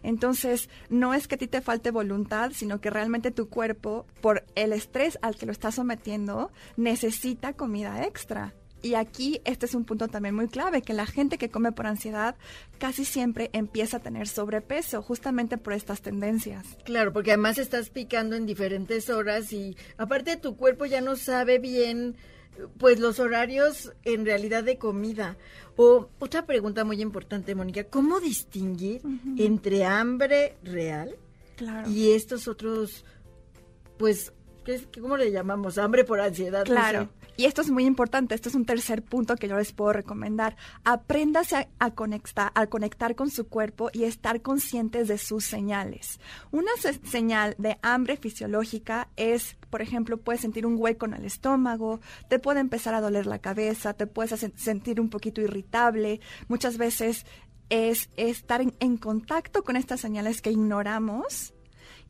[0.04, 4.46] Entonces, no es que a ti te falte voluntad, sino que realmente tu cuerpo, por
[4.54, 8.54] el estrés al que lo estás sometiendo, necesita comida extra.
[8.84, 11.88] Y aquí este es un punto también muy clave, que la gente que come por
[11.88, 12.36] ansiedad
[12.78, 16.78] casi siempre empieza a tener sobrepeso, justamente por estas tendencias.
[16.86, 21.58] Claro, porque además estás picando en diferentes horas y aparte tu cuerpo ya no sabe
[21.58, 22.16] bien
[22.78, 25.38] pues los horarios en realidad de comida.
[25.76, 29.46] O otra pregunta muy importante, Mónica, ¿cómo distinguir uh -huh.
[29.46, 31.16] entre hambre real
[31.56, 31.90] claro.
[31.90, 33.06] y estos otros,
[33.98, 34.34] pues,
[34.66, 35.78] ¿qué, ¿cómo le llamamos?
[35.78, 36.64] Hambre por ansiedad.
[36.66, 37.02] Claro.
[37.02, 37.27] No sé.
[37.38, 40.58] Y esto es muy importante, esto es un tercer punto que yo les puedo recomendar.
[40.84, 46.20] Apréndase a, conectar, a conectar con su cuerpo y estar conscientes de sus señales.
[46.50, 51.26] Una se señal de hambre fisiológica es, por ejemplo, puedes sentir un hueco en el
[51.26, 56.20] estómago, te puede empezar a doler la cabeza, te puedes sentir un poquito irritable.
[56.48, 57.28] Muchas veces
[57.70, 61.54] es estar en contacto con estas señales que ignoramos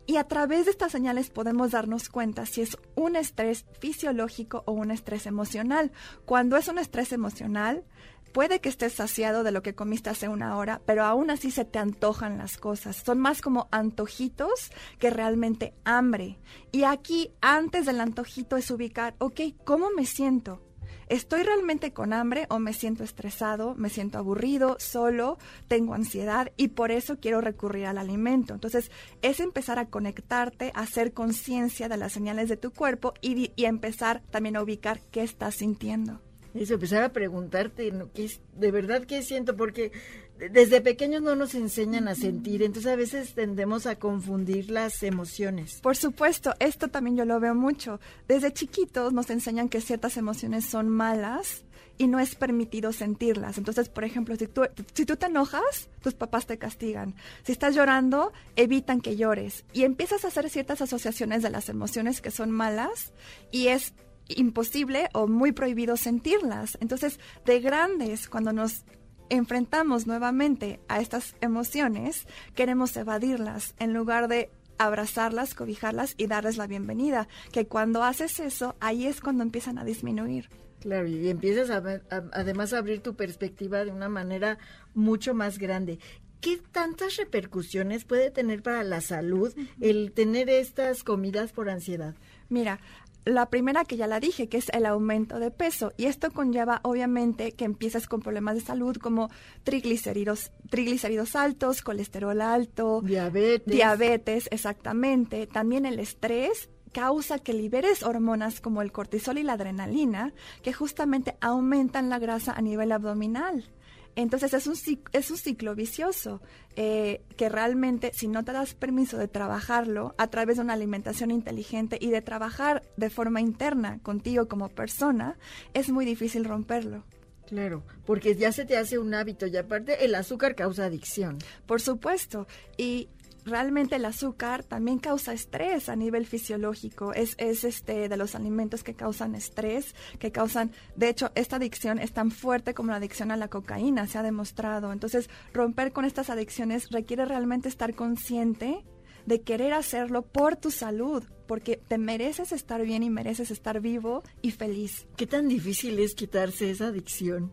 [0.07, 4.71] Y a través de estas señales podemos darnos cuenta si es un estrés fisiológico o
[4.71, 5.91] un estrés emocional.
[6.23, 7.83] Cuando es un estrés emocional,
[8.31, 11.65] puede que estés saciado de lo que comiste hace una hora, pero aún así se
[11.65, 13.03] te antojan las cosas.
[13.05, 16.39] Son más como antojitos que realmente hambre.
[16.71, 20.61] Y aquí, antes del antojito, es ubicar, ok, ¿cómo me siento?
[21.09, 25.37] ¿Estoy realmente con hambre o me siento estresado, me siento aburrido, solo,
[25.69, 28.53] tengo ansiedad y por eso quiero recurrir al alimento?
[28.53, 28.91] Entonces,
[29.21, 33.65] es empezar a conectarte, a hacer conciencia de las señales de tu cuerpo y, y,
[33.65, 36.19] empezar también a ubicar qué estás sintiendo.
[36.53, 39.55] Eso, empezar a preguntarte, ¿qué es, ¿de verdad qué siento?
[39.55, 39.91] Porque
[40.37, 45.79] desde pequeños no nos enseñan a sentir, entonces a veces tendemos a confundir las emociones.
[45.81, 47.99] Por supuesto, esto también yo lo veo mucho.
[48.27, 51.63] Desde chiquitos nos enseñan que ciertas emociones son malas
[51.97, 53.57] y no es permitido sentirlas.
[53.57, 54.61] Entonces, por ejemplo, si tú,
[54.93, 57.15] si tú te enojas, tus papás te castigan.
[57.43, 59.65] Si estás llorando, evitan que llores.
[59.73, 63.13] Y empiezas a hacer ciertas asociaciones de las emociones que son malas
[63.51, 63.93] y es
[64.29, 66.77] imposible o muy prohibido sentirlas.
[66.81, 68.83] Entonces, de grandes, cuando nos
[69.29, 76.67] enfrentamos nuevamente a estas emociones, queremos evadirlas en lugar de abrazarlas, cobijarlas y darles la
[76.67, 80.49] bienvenida, que cuando haces eso, ahí es cuando empiezan a disminuir.
[80.79, 81.83] Claro, y empiezas a,
[82.31, 84.59] además a abrir tu perspectiva de una manera
[84.93, 85.99] mucho más grande.
[86.39, 92.13] ¿Qué tantas repercusiones puede tener para la salud el tener estas comidas por ansiedad?
[92.47, 92.79] Mira,
[93.27, 95.93] la primera que ya la dije, que es el aumento de peso.
[95.97, 99.29] Y esto conlleva, obviamente, que empiezas con problemas de salud como
[99.63, 103.73] triglicéridos, triglicéridos altos, colesterol alto, diabetes.
[103.73, 105.47] Diabetes, exactamente.
[105.47, 111.37] También el estrés causa que liberes hormonas como el cortisol y la adrenalina, que justamente
[111.41, 113.69] aumentan la grasa a nivel abdominal.
[114.17, 114.75] Entonces es un,
[115.13, 116.41] es un ciclo vicioso
[116.75, 121.29] eh, que realmente si no te das permiso de trabajarlo a través de una alimentación
[121.29, 125.37] inteligente y de trabajar de forma interna contigo como persona,
[125.75, 127.03] es muy difícil romperlo.
[127.45, 131.37] Claro, porque ya se te hace un hábito y aparte el azúcar causa adicción.
[131.67, 133.09] Por supuesto, y
[133.47, 137.13] realmente el azúcar también causa estrés a nivel fisiológico.
[137.13, 141.99] Es, es este de los alimentos que causan estrés, que causan, de hecho, esta adicción
[141.99, 144.91] es tan fuerte como la adicción a la cocaína, se ha demostrado.
[144.91, 148.83] Entonces, romper con estas adicciones requiere realmente estar consciente
[149.25, 154.23] de querer hacerlo por tu salud, porque te mereces estar bien y mereces estar vivo
[154.41, 155.05] y feliz.
[155.17, 157.51] ¿Qué tan difícil es quitarse esa adicción?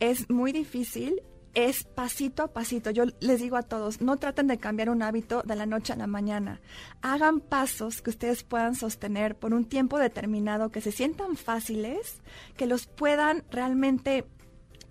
[0.00, 1.22] Es muy difícil
[1.54, 2.90] es pasito a pasito.
[2.90, 5.96] Yo les digo a todos, no traten de cambiar un hábito de la noche a
[5.96, 6.60] la mañana.
[7.02, 12.20] Hagan pasos que ustedes puedan sostener por un tiempo determinado, que se sientan fáciles,
[12.56, 14.24] que los puedan realmente,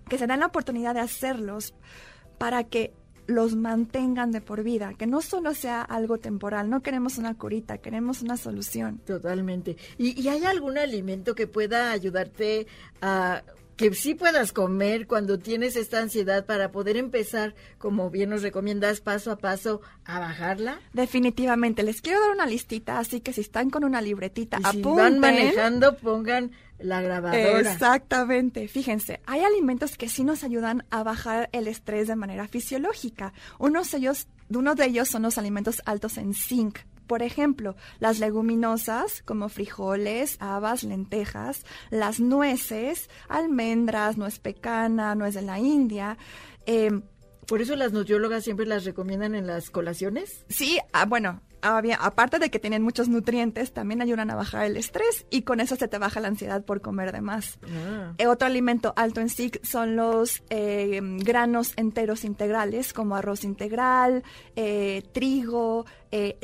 [0.09, 1.73] que se den la oportunidad de hacerlos
[2.37, 2.93] para que
[3.25, 7.77] los mantengan de por vida, que no solo sea algo temporal, no queremos una curita,
[7.77, 8.99] queremos una solución.
[9.05, 9.77] Totalmente.
[9.97, 12.67] ¿Y, y hay algún alimento que pueda ayudarte
[13.01, 13.43] a
[13.75, 19.01] que sí puedas comer cuando tienes esta ansiedad para poder empezar, como bien nos recomiendas,
[19.01, 20.79] paso a paso a bajarla?
[20.93, 21.83] Definitivamente.
[21.83, 25.19] Les quiero dar una listita, así que si están con una libretita, y si van
[25.19, 27.59] manejando, pongan la grabadora.
[27.59, 28.67] Exactamente.
[28.67, 33.33] Fíjense, hay alimentos que sí nos ayudan a bajar el estrés de manera fisiológica.
[33.57, 38.19] Unos de ellos, uno de ellos son los alimentos altos en zinc por ejemplo, las
[38.19, 46.17] leguminosas como frijoles, habas, lentejas, las nueces, almendras, nuez pecana, nuez de la India.
[46.65, 47.01] Eh,
[47.47, 50.45] ¿Por eso las nutriólogas siempre las recomiendan en las colaciones?
[50.49, 55.25] Sí, ah, bueno, aparte de que tienen muchos nutrientes, también ayudan a bajar el estrés
[55.29, 57.59] y con eso se te baja la ansiedad por comer de más.
[57.63, 58.13] Ah.
[58.17, 64.23] Eh, otro alimento alto en zinc son los eh, granos enteros integrales, como arroz integral,
[64.55, 65.85] eh, trigo,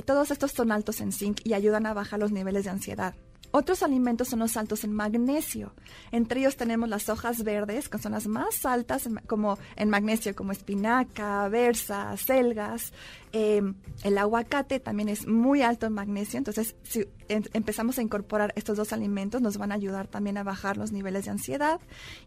[0.05, 3.13] todos estos son altos en zinc y ayudan a bajar los niveles de ansiedad.
[3.51, 5.73] Otros alimentos son los altos en magnesio.
[6.11, 10.51] Entre ellos tenemos las hojas verdes, que son las más altas como en magnesio, como
[10.51, 12.93] espinaca, versa, selgas.
[13.31, 16.37] Em, el aguacate también es muy alto en magnesio.
[16.37, 20.77] Entonces, si empezamos a incorporar estos dos alimentos, nos van a ayudar también a bajar
[20.77, 21.79] los niveles de ansiedad.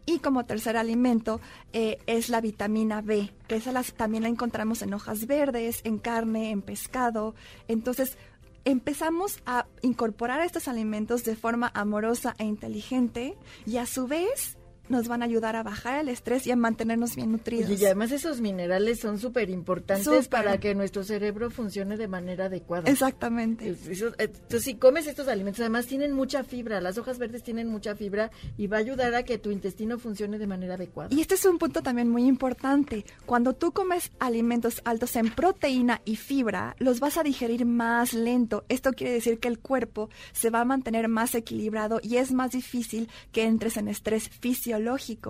[0.05, 1.39] Y como tercer alimento
[1.71, 6.51] eh, es la vitamina B, que esa también la encontramos en hojas verdes, en carne,
[6.51, 7.35] en pescado.
[7.67, 8.17] Entonces,
[8.65, 14.57] empezamos a incorporar estos alimentos de forma amorosa e inteligente y a su vez
[14.89, 17.69] nos van a ayudar a bajar el estrés y a mantenernos bien nutridos.
[17.69, 22.89] y además esos minerales son súper importantes para que nuestro cerebro funcione de manera adecuada.
[22.89, 23.67] Exactamente.
[23.67, 28.31] entonces, si comes estos alimentos, además tienen mucha fibra, las hojas verdes tienen mucha fibra
[28.57, 31.13] y va a ayudar a que tu intestino funcione de manera adecuada.
[31.13, 33.05] Y este es un punto también muy importante.
[33.25, 38.65] Cuando tú comes alimentos altos en proteína y fibra, los vas a digerir más lento.
[38.69, 42.51] Esto quiere decir que el cuerpo se va a mantener más equilibrado y es más
[42.51, 44.29] difícil que entres en estrés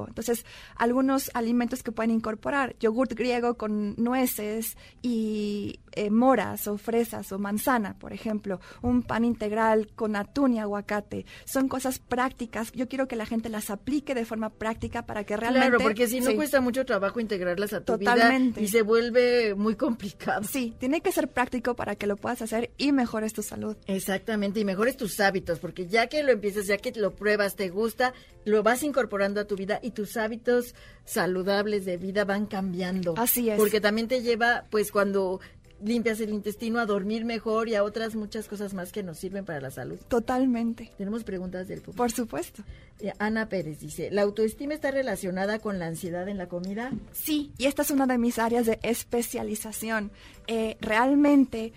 [0.07, 7.31] Entonces, algunos alimentos que pueden incorporar, yogurt griego con nueces y eh, moras o fresas
[7.31, 12.71] o manzana, por ejemplo, un pan integral con atún y aguacate, son cosas prácticas.
[12.71, 15.69] Yo quiero que la gente las aplique de forma práctica para que realmente...
[15.69, 18.59] Claro, porque si no cuesta mucho trabajo integrarlas a tu Totalmente.
[18.59, 20.43] vida y se vuelve muy complicado.
[20.43, 23.75] Sí, tiene que ser práctico para que lo puedas hacer y mejores tu salud.
[23.87, 27.69] Exactamente, y mejores tus hábitos, porque ya que lo empiezas, ya que lo pruebas, te
[27.69, 28.13] gusta,
[28.45, 30.75] lo vas incorporando a tu vida y tus hábitos
[31.05, 33.13] saludables de vida van cambiando.
[33.17, 33.57] Así es.
[33.57, 35.39] Porque también te lleva, pues cuando
[35.84, 39.45] limpias el intestino, a dormir mejor y a otras muchas cosas más que nos sirven
[39.45, 39.99] para la salud.
[40.07, 40.91] Totalmente.
[40.97, 41.97] Tenemos preguntas del público.
[41.97, 42.63] Por supuesto.
[42.99, 46.91] Eh, Ana Pérez dice, ¿la autoestima está relacionada con la ansiedad en la comida?
[47.11, 50.11] Sí, y esta es una de mis áreas de especialización.
[50.47, 51.73] Eh, realmente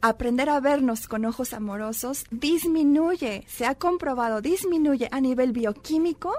[0.00, 6.34] aprender a vernos con ojos amorosos disminuye, se ha comprobado, disminuye a nivel bioquímico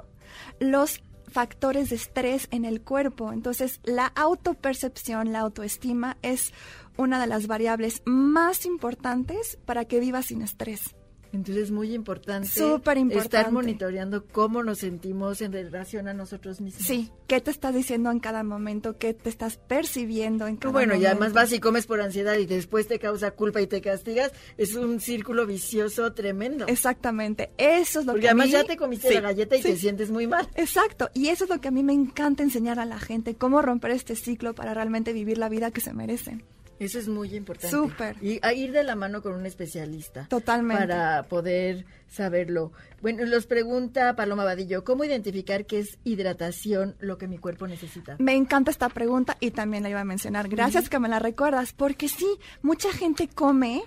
[0.59, 1.01] los
[1.33, 3.33] factores de estrés en el cuerpo.
[3.33, 6.53] Entonces, la autopercepción, la autoestima es
[6.95, 10.95] una de las variables más importantes para que vivas sin estrés.
[11.33, 16.85] Entonces es muy importante, importante estar monitoreando cómo nos sentimos en relación a nosotros mismos.
[16.85, 20.93] Sí, qué te estás diciendo en cada momento, qué te estás percibiendo en cada bueno,
[20.93, 20.99] momento.
[20.99, 23.81] Bueno, y además vas y comes por ansiedad y después te causa culpa y te
[23.81, 26.67] castigas, es un círculo vicioso tremendo.
[26.67, 30.11] Exactamente, eso es lo Porque que además ya te comiste la galleta y te sientes
[30.11, 30.47] muy mal.
[30.53, 33.63] Exacto, y eso es lo que a mí me encanta enseñar a la gente, cómo
[33.63, 36.43] romper este ciclo para realmente vivir la vida que se merecen.
[36.83, 37.75] Eso es muy importante.
[37.75, 38.15] Súper.
[38.21, 40.27] Y a ir de la mano con un especialista.
[40.29, 40.87] Totalmente.
[40.87, 42.71] Para poder saberlo.
[43.01, 48.15] Bueno, los pregunta Paloma Vadillo, ¿cómo identificar qué es hidratación lo que mi cuerpo necesita?
[48.19, 50.47] Me encanta esta pregunta y también la iba a mencionar.
[50.47, 52.27] Gracias que me la recuerdas, porque sí,
[52.61, 53.83] mucha gente come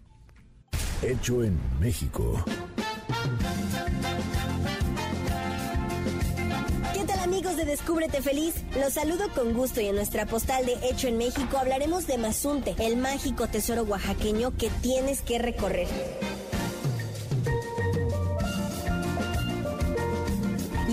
[1.01, 2.43] Hecho en México.
[7.35, 11.17] amigos de Descúbrete Feliz, los saludo con gusto y en nuestra postal de Hecho en
[11.17, 15.87] México hablaremos de Mazunte, el mágico tesoro oaxaqueño que tienes que recorrer.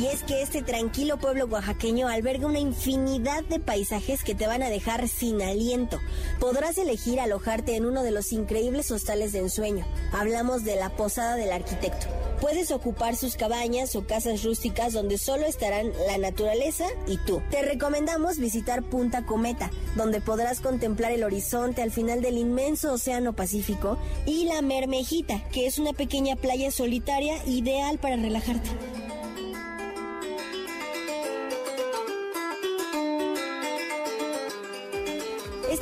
[0.02, 4.60] Y es que este tranquilo pueblo oaxaqueño alberga una infinidad de paisajes que te van
[4.64, 6.00] a dejar sin aliento.
[6.40, 9.86] Podrás elegir alojarte en uno de los increíbles hostales de ensueño.
[10.12, 12.08] Hablamos de la Posada del Arquitecto.
[12.40, 17.40] Puedes ocupar sus cabañas o casas rústicas donde solo estarán la naturaleza y tú.
[17.52, 23.34] Te recomendamos visitar Punta Cometa, donde podrás contemplar el horizonte al final del inmenso Océano
[23.34, 28.68] Pacífico, y la Mermejita, que es una pequeña playa solitaria ideal para relajarte.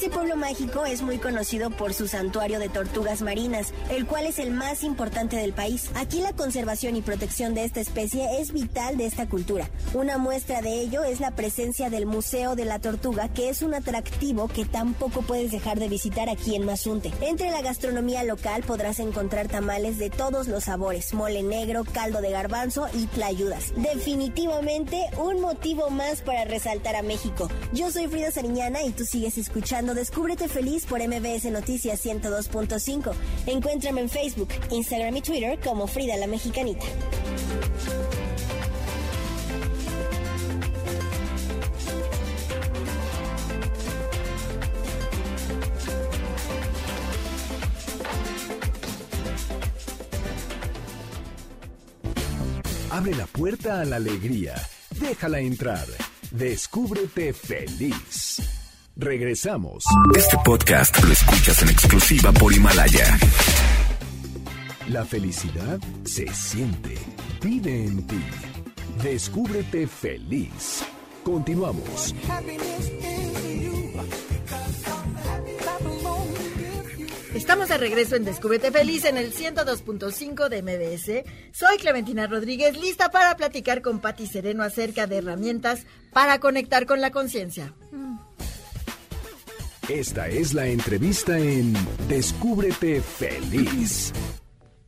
[0.01, 4.39] Este pueblo mágico es muy conocido por su santuario de tortugas marinas, el cual es
[4.39, 5.91] el más importante del país.
[5.95, 9.69] Aquí la conservación y protección de esta especie es vital de esta cultura.
[9.93, 13.75] Una muestra de ello es la presencia del Museo de la Tortuga, que es un
[13.75, 17.13] atractivo que tampoco puedes dejar de visitar aquí en Mazunte.
[17.21, 22.31] Entre la gastronomía local podrás encontrar tamales de todos los sabores, mole negro, caldo de
[22.31, 23.75] garbanzo y tlayudas.
[23.77, 27.51] Definitivamente un motivo más para resaltar a México.
[27.75, 33.13] Yo soy Frida Sariñana y tú sigues escuchando Descúbrete Feliz por MBS Noticias 102.5.
[33.47, 36.85] Encuéntrame en Facebook, Instagram y Twitter como Frida la Mexicanita.
[52.91, 54.55] Abre la puerta a la alegría.
[55.01, 55.87] Déjala entrar.
[56.33, 58.50] Descúbrete feliz.
[59.01, 59.83] Regresamos.
[60.15, 63.19] Este podcast lo escuchas en exclusiva por Himalaya.
[64.91, 66.99] La felicidad se siente,
[67.43, 68.21] vive en ti.
[69.03, 70.85] Descúbrete feliz.
[71.25, 72.15] Continuamos.
[77.35, 81.25] Estamos de regreso en Descúbrete Feliz en el 102.5 de MBS.
[81.59, 87.01] Soy Clementina Rodríguez, lista para platicar con Patti Sereno acerca de herramientas para conectar con
[87.01, 87.73] la conciencia.
[89.89, 91.73] Esta es la entrevista en
[92.09, 94.13] Descúbrete Feliz.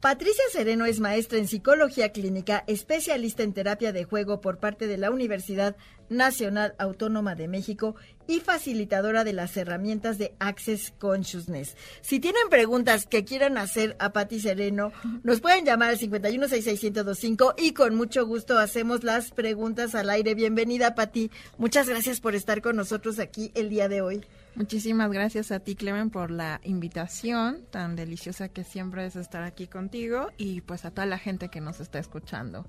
[0.01, 4.99] Patricia Sereno es maestra en psicología clínica, especialista en terapia de juego por parte de
[4.99, 5.76] la Universidad
[6.09, 7.95] Nacional Autónoma de México
[8.26, 11.76] y facilitadora de las herramientas de Access Consciousness.
[12.01, 17.72] Si tienen preguntas que quieran hacer a Patti Sereno, nos pueden llamar al 5166125 y
[17.72, 20.34] con mucho gusto hacemos las preguntas al aire.
[20.34, 21.30] Bienvenida, Patti.
[21.59, 24.24] Muchas gracias por estar con nosotros aquí el día de hoy.
[24.55, 29.66] Muchísimas gracias a ti, Clemen, por la invitación tan deliciosa que siempre es estar aquí
[29.66, 32.66] contigo y pues a toda la gente que nos está escuchando.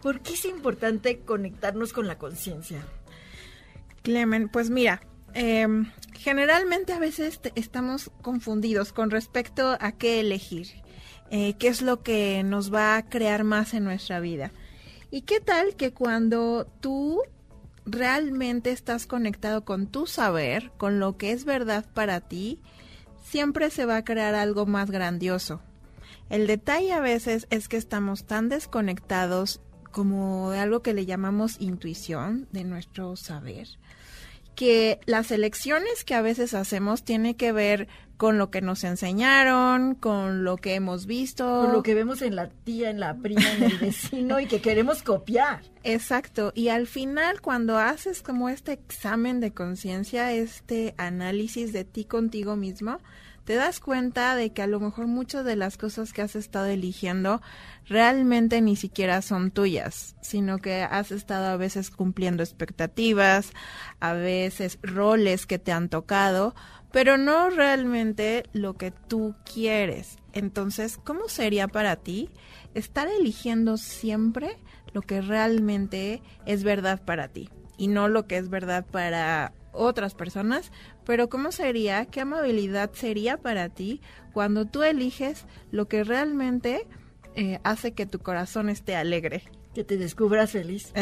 [0.00, 2.84] ¿Por qué es importante conectarnos con la conciencia?
[4.02, 5.02] Clemen, pues mira,
[5.34, 10.68] em, generalmente a veces estamos confundidos con respecto a qué elegir,
[11.32, 14.52] eh, qué es lo que nos va a crear más en nuestra vida.
[15.10, 17.22] ¿Y qué tal que cuando tú
[17.88, 22.60] realmente estás conectado con tu saber, con lo que es verdad para ti,
[23.24, 25.60] siempre se va a crear algo más grandioso.
[26.30, 29.60] El detalle a veces es que estamos tan desconectados
[29.90, 33.68] como de algo que le llamamos intuición de nuestro saber,
[34.58, 37.86] que las elecciones que a veces hacemos tiene que ver
[38.16, 41.44] con lo que nos enseñaron, con lo que hemos visto.
[41.62, 44.60] Con lo que vemos en la tía, en la prima, en el vecino y que
[44.60, 45.60] queremos copiar.
[45.84, 46.50] Exacto.
[46.56, 52.56] Y al final, cuando haces como este examen de conciencia, este análisis de ti contigo
[52.56, 52.98] mismo,
[53.48, 56.66] te das cuenta de que a lo mejor muchas de las cosas que has estado
[56.66, 57.40] eligiendo
[57.86, 63.52] realmente ni siquiera son tuyas, sino que has estado a veces cumpliendo expectativas,
[64.00, 66.54] a veces roles que te han tocado,
[66.92, 70.18] pero no realmente lo que tú quieres.
[70.34, 72.28] Entonces, ¿cómo sería para ti
[72.74, 74.58] estar eligiendo siempre
[74.92, 80.14] lo que realmente es verdad para ti y no lo que es verdad para otras
[80.14, 80.70] personas?
[81.08, 84.02] Pero ¿cómo sería, qué amabilidad sería para ti
[84.34, 86.86] cuando tú eliges lo que realmente
[87.34, 89.42] eh, hace que tu corazón esté alegre?
[89.74, 90.92] que te descubras feliz,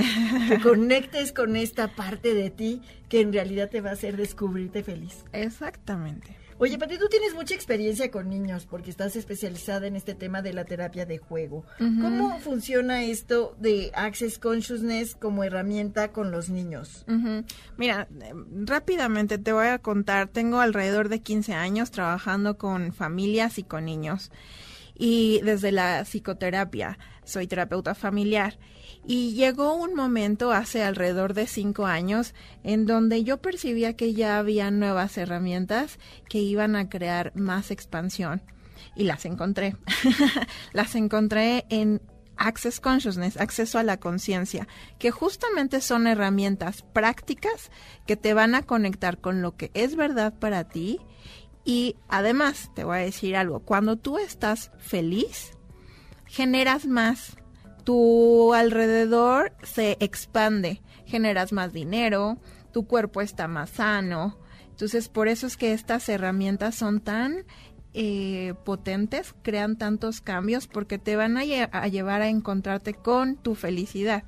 [0.48, 4.82] que conectes con esta parte de ti que en realidad te va a hacer descubrirte
[4.82, 5.24] feliz.
[5.32, 6.36] Exactamente.
[6.58, 10.54] Oye, Pati, tú tienes mucha experiencia con niños porque estás especializada en este tema de
[10.54, 11.64] la terapia de juego.
[11.78, 17.04] ¿Cómo funciona esto de Access Consciousness como herramienta con los niños?
[17.76, 18.08] Mira,
[18.64, 23.84] rápidamente te voy a contar, tengo alrededor de 15 años trabajando con familias y con
[23.84, 24.30] niños
[24.98, 26.98] y desde la psicoterapia.
[27.24, 28.58] Soy terapeuta familiar.
[29.04, 32.34] Y llegó un momento hace alrededor de cinco años
[32.64, 38.42] en donde yo percibía que ya había nuevas herramientas que iban a crear más expansión.
[38.94, 39.76] Y las encontré.
[40.72, 42.00] las encontré en
[42.36, 44.68] Access Consciousness, acceso a la conciencia,
[44.98, 47.70] que justamente son herramientas prácticas
[48.06, 51.00] que te van a conectar con lo que es verdad para ti.
[51.66, 55.50] Y además, te voy a decir algo, cuando tú estás feliz,
[56.24, 57.36] generas más,
[57.82, 62.38] tu alrededor se expande, generas más dinero,
[62.72, 64.38] tu cuerpo está más sano.
[64.70, 67.44] Entonces, por eso es que estas herramientas son tan
[67.94, 73.56] eh, potentes, crean tantos cambios porque te van a, a llevar a encontrarte con tu
[73.56, 74.22] felicidad.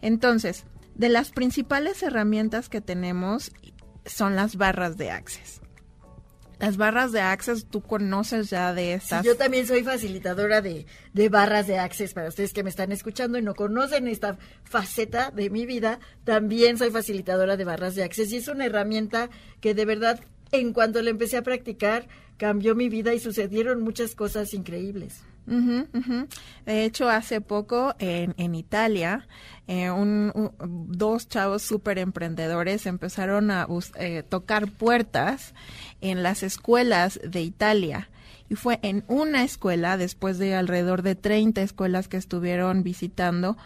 [0.00, 0.64] Entonces,
[0.94, 3.52] de las principales herramientas que tenemos
[4.06, 5.61] son las barras de Access.
[6.62, 9.24] Las barras de Access, tú conoces ya de estas.
[9.24, 13.36] yo también soy facilitadora de, de, barras de Access para ustedes que me están escuchando
[13.36, 15.98] y no conocen esta faceta de mi vida.
[16.22, 19.28] También soy facilitadora de barras de Access y es una herramienta
[19.60, 20.20] que de verdad,
[20.52, 22.06] en cuanto la empecé a practicar,
[22.36, 25.24] cambió mi vida y sucedieron muchas cosas increíbles.
[25.46, 29.26] De hecho, hace poco en, en Italia,
[29.66, 29.90] eh,
[30.58, 33.66] dos chavos súper emprendedores empezaron a
[33.96, 35.54] eh, tocar puertas
[36.00, 38.08] en las escuelas de Italia.
[38.48, 43.56] Y fue en una escuela, después de alrededor de 30 escuelas que estuvieron visitando,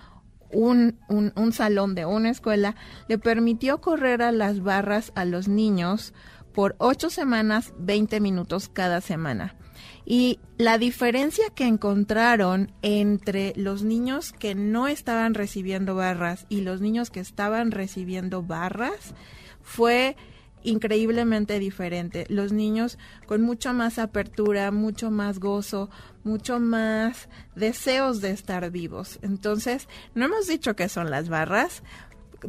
[0.52, 2.76] un, un, un salón de una escuela
[3.08, 6.14] le permitió correr a las barras a los niños
[6.54, 9.56] por ocho semanas, 20 minutos cada semana.
[10.09, 16.80] Y la diferencia que encontraron entre los niños que no estaban recibiendo barras y los
[16.80, 19.14] niños que estaban recibiendo barras
[19.62, 20.16] fue
[20.62, 22.26] increíblemente diferente.
[22.28, 25.90] Los niños con mucho más apertura, mucho más gozo,
[26.24, 29.18] mucho más deseos de estar vivos.
[29.22, 31.82] Entonces, no hemos dicho que son las barras.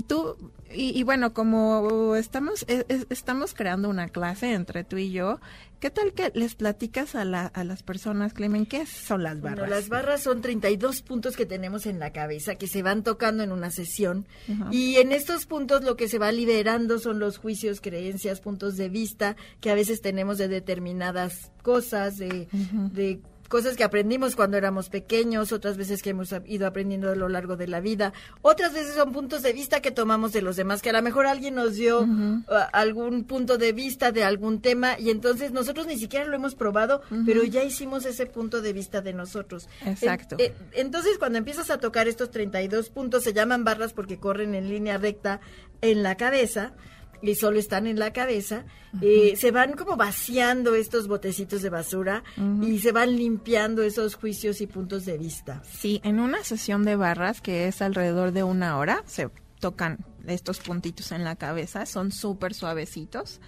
[0.05, 0.35] Tú,
[0.69, 2.65] y, bueno, como estamos,
[3.09, 5.39] estamos creando una clase entre tú y yo,
[5.79, 9.69] ¿Qué tal que les platicas a, a las personas, Clemen, qué son las barras?
[9.69, 13.51] las barras son 32 puntos que tenemos en la cabeza que se van tocando en
[13.51, 14.25] una sesión
[14.71, 18.89] y en estos puntos lo que se va liberando son los juicios, creencias, puntos de
[18.89, 22.47] vista que a veces tenemos de determinadas cosas, de,
[22.91, 27.29] de cosas que aprendimos cuando éramos pequeños, otras veces que hemos ido aprendiendo a lo
[27.29, 30.81] largo de la vida, otras veces son puntos de vista que tomamos de los demás,
[30.81, 32.43] que a lo mejor alguien nos dio uh,
[32.73, 37.01] algún punto de vista de algún tema y entonces nosotros ni siquiera lo hemos probado,
[37.25, 39.67] pero ya hicimos ese punto de vista de nosotros.
[39.85, 40.35] Exacto.
[40.39, 44.69] Eh, entonces cuando empiezas a tocar estos 32 puntos, se llaman barras porque corren en
[44.69, 45.39] línea recta
[45.81, 46.73] en la cabeza,
[47.21, 48.65] y solo están en la cabeza,
[49.01, 52.23] eh, se van como vaciando estos botecitos de basura
[52.61, 55.61] y se van limpiando esos juicios y puntos de vista.
[55.71, 59.97] Sí, en una sesión de barras que es alrededor de una hora, se tocan
[60.27, 63.39] estos puntitos en la cabeza, son súper suavecitos.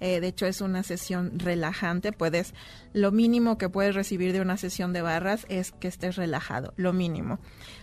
[0.00, 2.12] Eh, de hecho, es una sesión relajante.
[2.12, 2.54] Puedes,
[2.92, 6.92] lo mínimo que puedes recibir de una sesión de barras es que estés relajado, lo
[6.92, 7.38] mínimo.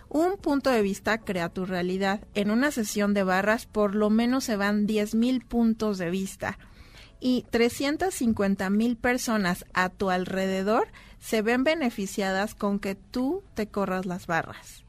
[0.10, 2.22] Un punto de vista crea tu realidad.
[2.36, 6.58] En una sesión de barras por lo menos se van 10.000 puntos de vista
[7.24, 10.90] y 350 mil personas a tu alrededor
[11.20, 14.83] se ven beneficiadas con que tú te corras las barras.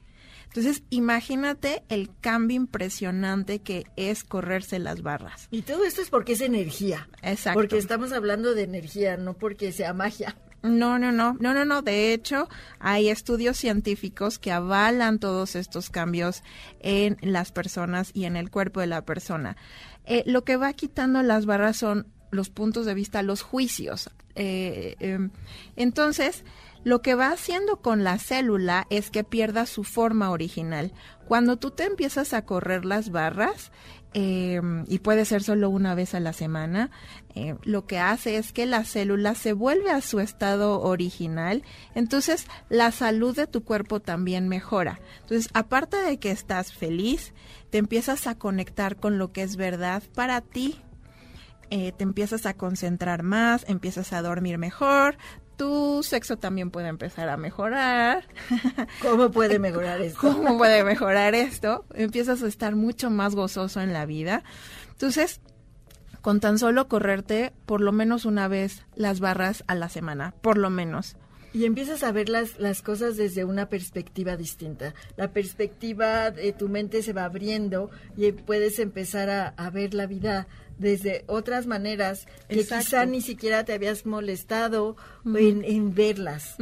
[0.55, 5.48] Entonces, imagínate el cambio impresionante que es correrse las barras.
[5.50, 7.09] Y todo esto es porque es energía.
[7.22, 7.59] Exacto.
[7.59, 10.36] Porque estamos hablando de energía, no porque sea magia.
[10.62, 11.82] No, no, no, no, no, no.
[11.82, 12.48] De hecho,
[12.78, 16.44] hay estudios científicos que avalan todos estos cambios
[16.78, 19.57] en las personas y en el cuerpo de la persona.
[20.05, 24.09] Eh, lo que va quitando las barras son los puntos de vista, los juicios.
[24.36, 25.30] Eh, em,
[25.74, 26.44] entonces,
[26.85, 30.93] lo que va haciendo con la célula es que pierda su forma original.
[31.26, 33.72] Cuando tú te empiezas a correr las barras,
[34.16, 36.93] eh, y puede ser solo una vez a la semana,
[37.35, 41.64] eh, lo que hace es que la célula se vuelve a su estado original,
[41.97, 45.01] entonces la salud de tu cuerpo también mejora.
[45.22, 47.35] Entonces, aparte de que estás feliz,
[47.70, 50.80] te empiezas a conectar con lo que es verdad para ti.
[51.70, 55.16] Eh, te empiezas a concentrar más, empiezas a dormir mejor,
[55.57, 58.26] tu sexo también puede empezar a mejorar.
[59.02, 60.20] ¿Cómo puede mejorar esto?
[60.20, 61.84] ¿Cómo puede mejorar esto?
[61.94, 64.44] Empiezas a estar mucho más gozoso en la vida.
[64.90, 65.40] Entonces,
[66.20, 70.57] con tan solo correrte por lo menos una vez las barras a la semana, por
[70.57, 71.16] lo menos.
[71.52, 74.92] Y empiezas a ver las, las cosas desde una perspectiva distinta.
[75.16, 80.07] La perspectiva de tu mente se va abriendo y puedes empezar a, a ver la
[80.07, 80.48] vida
[80.79, 86.57] desde otras maneras que quizá ni siquiera te habías molestado en, verlas,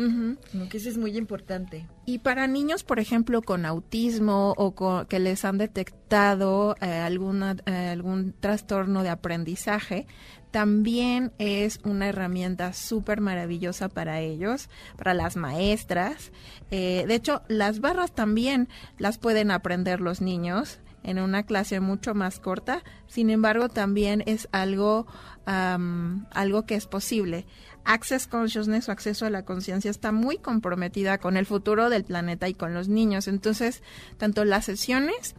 [0.70, 1.86] que eso es muy importante.
[2.04, 7.88] Y para niños, por ejemplo, con autismo o que les han detectado eh, alguna, eh,
[7.88, 10.06] algún trastorno de aprendizaje,
[10.52, 16.30] también es una herramienta súper maravillosa para ellos, para las maestras.
[16.70, 22.14] Eh, de hecho, las barras también las pueden aprender los niños en una clase mucho
[22.14, 22.82] más corta.
[23.06, 25.06] Sin embargo, también es algo,
[25.44, 27.46] algo que es posible.
[27.84, 32.48] Access Consciousness o acceso a la conciencia está muy comprometida con el futuro del planeta
[32.48, 33.26] y con los niños.
[33.28, 33.82] Entonces,
[34.18, 35.34] tanto las sesiones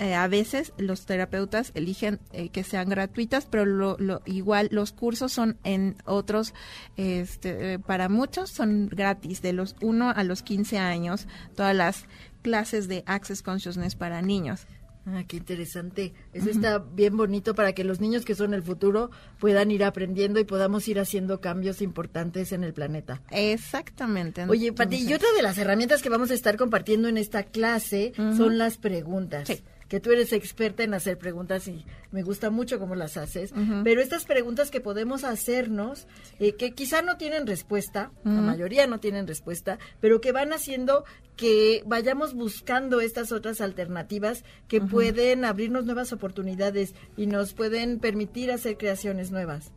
[0.00, 5.32] eh, a veces los terapeutas eligen eh, que sean gratuitas, pero lo, igual los cursos
[5.32, 6.54] son en otros,
[6.96, 12.04] este, eh, para muchos son gratis, de los 1 a los 15 años, todas las
[12.42, 14.68] clases de Access Consciousness para niños.
[15.14, 16.12] Ah, qué interesante.
[16.32, 20.40] Eso está bien bonito para que los niños que son el futuro puedan ir aprendiendo
[20.40, 23.22] y podamos ir haciendo cambios importantes en el planeta.
[23.30, 24.44] Exactamente.
[24.48, 28.12] Oye, Pati, y otra de las herramientas que vamos a estar compartiendo en esta clase
[28.36, 29.48] son las preguntas.
[29.48, 33.52] Sí que tú eres experta en hacer preguntas y me gusta mucho cómo las haces,
[33.84, 36.06] pero estas preguntas que podemos hacernos,
[36.38, 41.04] eh, que quizá no tienen respuesta, la mayoría no tienen respuesta, pero que van haciendo
[41.38, 48.50] que vayamos buscando estas otras alternativas que pueden abrirnos nuevas oportunidades y nos pueden permitir
[48.50, 49.70] hacer creaciones nuevas.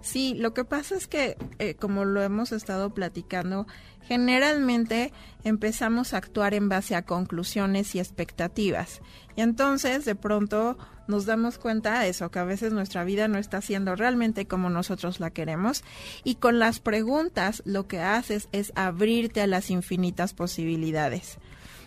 [0.00, 3.66] Sí, lo que pasa es que, eh, como lo hemos estado platicando,
[4.02, 5.12] generalmente
[5.42, 9.00] empezamos a actuar en base a conclusiones y expectativas.
[9.34, 10.78] Y entonces, de pronto,
[11.08, 14.70] nos damos cuenta de eso, que a veces nuestra vida no está siendo realmente como
[14.70, 15.84] nosotros la queremos.
[16.24, 21.38] Y con las preguntas, lo que haces es abrirte a las infinitas posibilidades.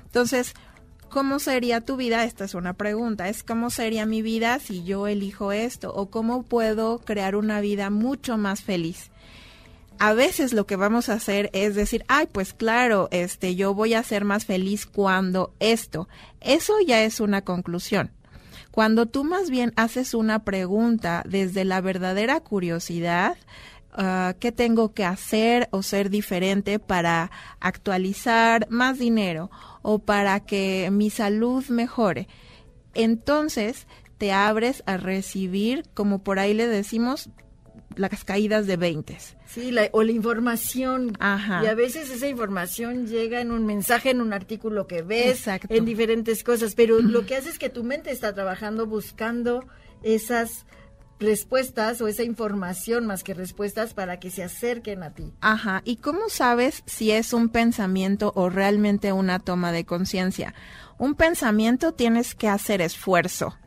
[0.05, 0.53] Entonces,
[1.09, 2.24] ¿cómo sería tu vida?
[2.24, 3.30] Esta es una pregunta.
[3.30, 7.89] Es cómo sería mi vida si yo elijo esto o cómo puedo crear una vida
[7.89, 9.11] mucho más feliz
[9.99, 13.93] a veces lo que vamos a hacer es decir, ay, pues claro, este, yo voy
[13.93, 16.07] a ser más feliz cuando esto.
[16.39, 18.11] Eso ya es una conclusión.
[18.80, 23.36] Cuando tú más bien haces una pregunta desde la verdadera curiosidad,
[23.91, 29.51] ah, ¿qué tengo que hacer o ser diferente para actualizar más dinero
[29.82, 32.30] o para que mi salud mejore?
[32.93, 33.86] Entonces
[34.17, 37.30] te abres a recibir, como por ahí le decimos,
[37.96, 39.18] las caídas de 20.
[39.46, 41.18] Sí, o la información.
[41.20, 41.64] Ajá.
[41.64, 45.86] Y a veces esa información llega en un mensaje, en un artículo que ves, en
[45.86, 49.66] diferentes cosas, pero lo que hace es que tu mente está trabajando buscando
[50.04, 50.66] esas
[51.20, 55.34] respuestas o esa información más que respuestas para que se acerquen a ti.
[55.42, 60.54] Ajá, ¿y cómo sabes si es un pensamiento o realmente una toma de conciencia?
[60.98, 63.58] Un pensamiento tienes que hacer esfuerzo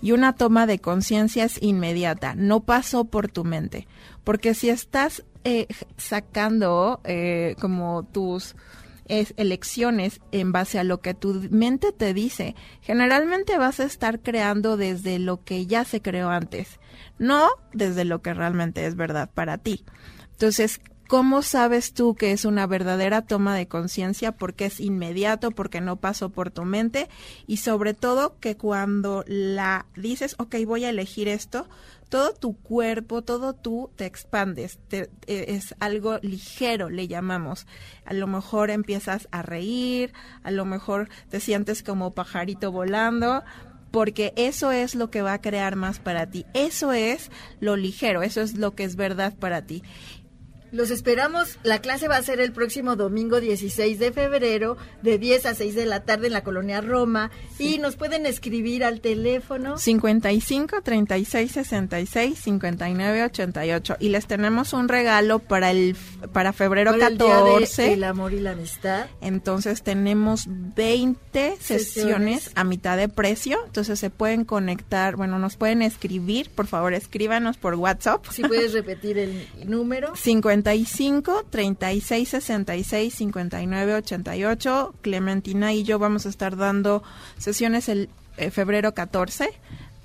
[0.00, 3.86] y una toma de conciencia es inmediata, no pasó por tu mente.
[4.24, 8.54] Porque si estás eh, sacando eh, como tus
[9.08, 14.76] elecciones en base a lo que tu mente te dice, generalmente vas a estar creando
[14.76, 16.78] desde lo que ya se creó antes,
[17.18, 19.84] no desde lo que realmente es verdad para ti.
[20.32, 24.32] Entonces, ¿Cómo sabes tú que es una verdadera toma de conciencia?
[24.32, 27.08] Porque es inmediato, porque no pasó por tu mente
[27.46, 31.66] y sobre todo que cuando la dices, ok, voy a elegir esto,
[32.10, 37.66] todo tu cuerpo, todo tú te expandes, e, es algo ligero, le llamamos.
[38.04, 43.42] A lo mejor empiezas a reír, a lo mejor te sientes como pajarito volando,
[43.90, 46.44] porque eso es lo que va a crear más para ti.
[46.54, 47.30] Eso es
[47.60, 49.82] lo ligero, eso es lo que es verdad para ti.
[50.70, 51.58] Los esperamos.
[51.62, 55.74] La clase va a ser el próximo domingo 16 de febrero de 10 a 6
[55.74, 61.52] de la tarde en la colonia Roma y nos pueden escribir al teléfono 55 36
[61.52, 65.96] 66 59 88 y les tenemos un regalo para el
[66.32, 69.06] para febrero 14 el, amor y la amistad.
[69.20, 75.82] Entonces tenemos 20 sesiones, a mitad de precio, entonces se pueden conectar, bueno, nos pueden
[75.82, 78.26] escribir, por favor, escríbanos por WhatsApp.
[78.30, 80.14] Si puedes repetir el número.
[80.14, 84.94] 50 55 36 66 59 88.
[85.02, 87.02] Clementina y yo vamos a estar dando
[87.38, 89.50] sesiones el eh, febrero 14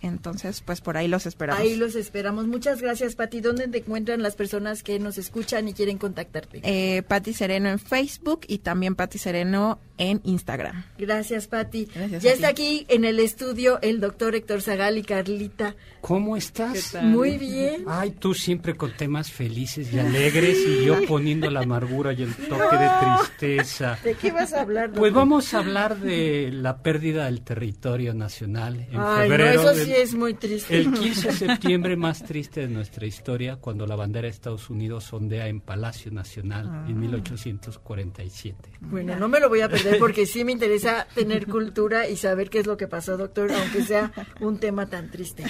[0.04, 1.62] entonces, pues por ahí los esperamos.
[1.62, 2.46] Ahí los esperamos.
[2.46, 3.40] Muchas gracias, Pati.
[3.40, 6.62] ¿Dónde te encuentran las personas que nos escuchan y quieren contactarte?
[6.64, 10.84] Eh, Pati Sereno en Facebook y también Pati Sereno en Instagram.
[10.98, 11.88] Gracias, Pati.
[12.20, 15.76] ya está aquí en el estudio el doctor Héctor Zagal y Carlita.
[16.02, 16.96] ¿Cómo estás?
[17.02, 17.86] Muy bien.
[17.88, 22.36] Ay, tú siempre con temas felices y alegres y yo poniendo la amargura y el
[22.36, 22.90] toque de
[23.40, 23.98] tristeza.
[24.04, 24.92] ¿De qué vas a hablar?
[24.92, 30.14] Pues vamos a hablar de la pérdida del territorio nacional en febrero de sí es
[30.14, 30.80] muy triste.
[30.80, 35.12] El 15 de septiembre más triste de nuestra historia, cuando la bandera de Estados Unidos
[35.14, 38.70] ondea en Palacio Nacional en 1847.
[38.82, 42.50] Bueno, no me lo voy a perder porque sí me interesa tener cultura y saber
[42.50, 45.44] qué es lo que pasó, doctor, aunque sea un tema tan triste.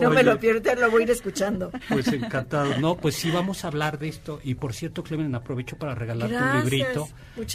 [0.00, 1.70] No me lo pierdo, lo voy a ir escuchando.
[1.88, 2.78] Pues encantado.
[2.78, 4.40] No, pues sí vamos a hablar de esto.
[4.42, 7.08] Y por cierto, Clemen, aprovecho para regalarte un librito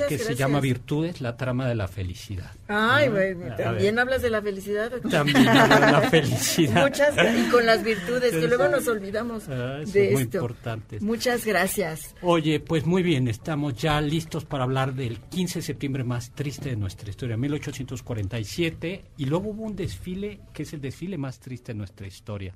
[0.08, 2.52] que se llama Virtudes, la trama de la felicidad.
[2.68, 4.91] Ay, bueno, también hablas de la felicidad.
[4.91, 5.12] Doctor?
[5.12, 5.35] También
[5.92, 6.84] la felicidad.
[6.84, 10.38] Muchas y con las virtudes, que luego nos olvidamos Ah, de muy esto.
[10.38, 11.02] importantes.
[11.02, 12.16] Muchas gracias.
[12.22, 16.70] Oye, pues muy bien, estamos ya listos para hablar del 15 de septiembre más triste
[16.70, 21.74] de nuestra historia, 1847, y luego hubo un desfile que es el desfile más triste
[21.74, 22.54] de nuestra historia,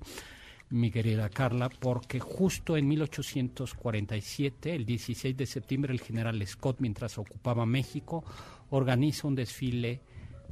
[0.71, 7.17] mi querida Carla, porque justo en 1847, el 16 de septiembre, el general Scott, mientras
[7.17, 8.23] ocupaba México,
[8.69, 10.01] organiza un desfile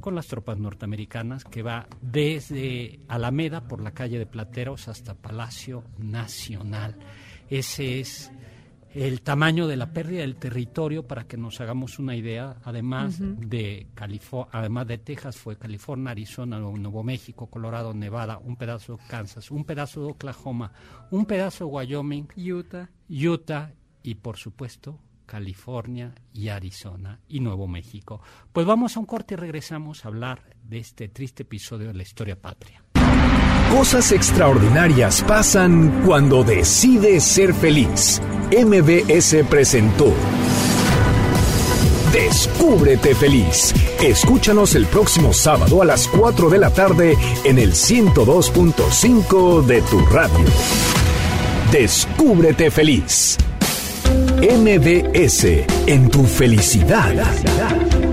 [0.00, 5.84] con las tropas norteamericanas que va desde Alameda por la calle de Plateros hasta Palacio
[5.98, 6.96] Nacional.
[7.48, 8.30] Ese es
[8.94, 12.56] el tamaño de la pérdida del territorio para que nos hagamos una idea.
[12.64, 18.96] Además de California, además de Texas fue California, Arizona, Nuevo México, Colorado, Nevada, un pedazo
[18.96, 20.72] de Kansas, un pedazo de Oklahoma,
[21.10, 22.88] un pedazo de Wyoming, Utah.
[23.08, 23.72] Utah
[24.02, 24.98] y por supuesto
[25.28, 28.20] California y Arizona y Nuevo México.
[28.52, 32.02] Pues vamos a un corte y regresamos a hablar de este triste episodio de la
[32.02, 32.82] historia patria.
[33.70, 38.20] Cosas extraordinarias pasan cuando decides ser feliz.
[38.50, 40.14] MBS presentó
[42.12, 43.74] Descúbrete feliz.
[44.02, 50.00] Escúchanos el próximo sábado a las 4 de la tarde en el 102.5 de tu
[50.06, 50.46] radio.
[51.70, 53.36] Descúbrete feliz.
[54.40, 57.12] MBS, en tu felicidad.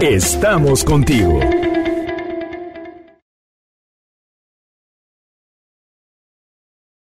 [0.02, 1.40] Estamos contigo.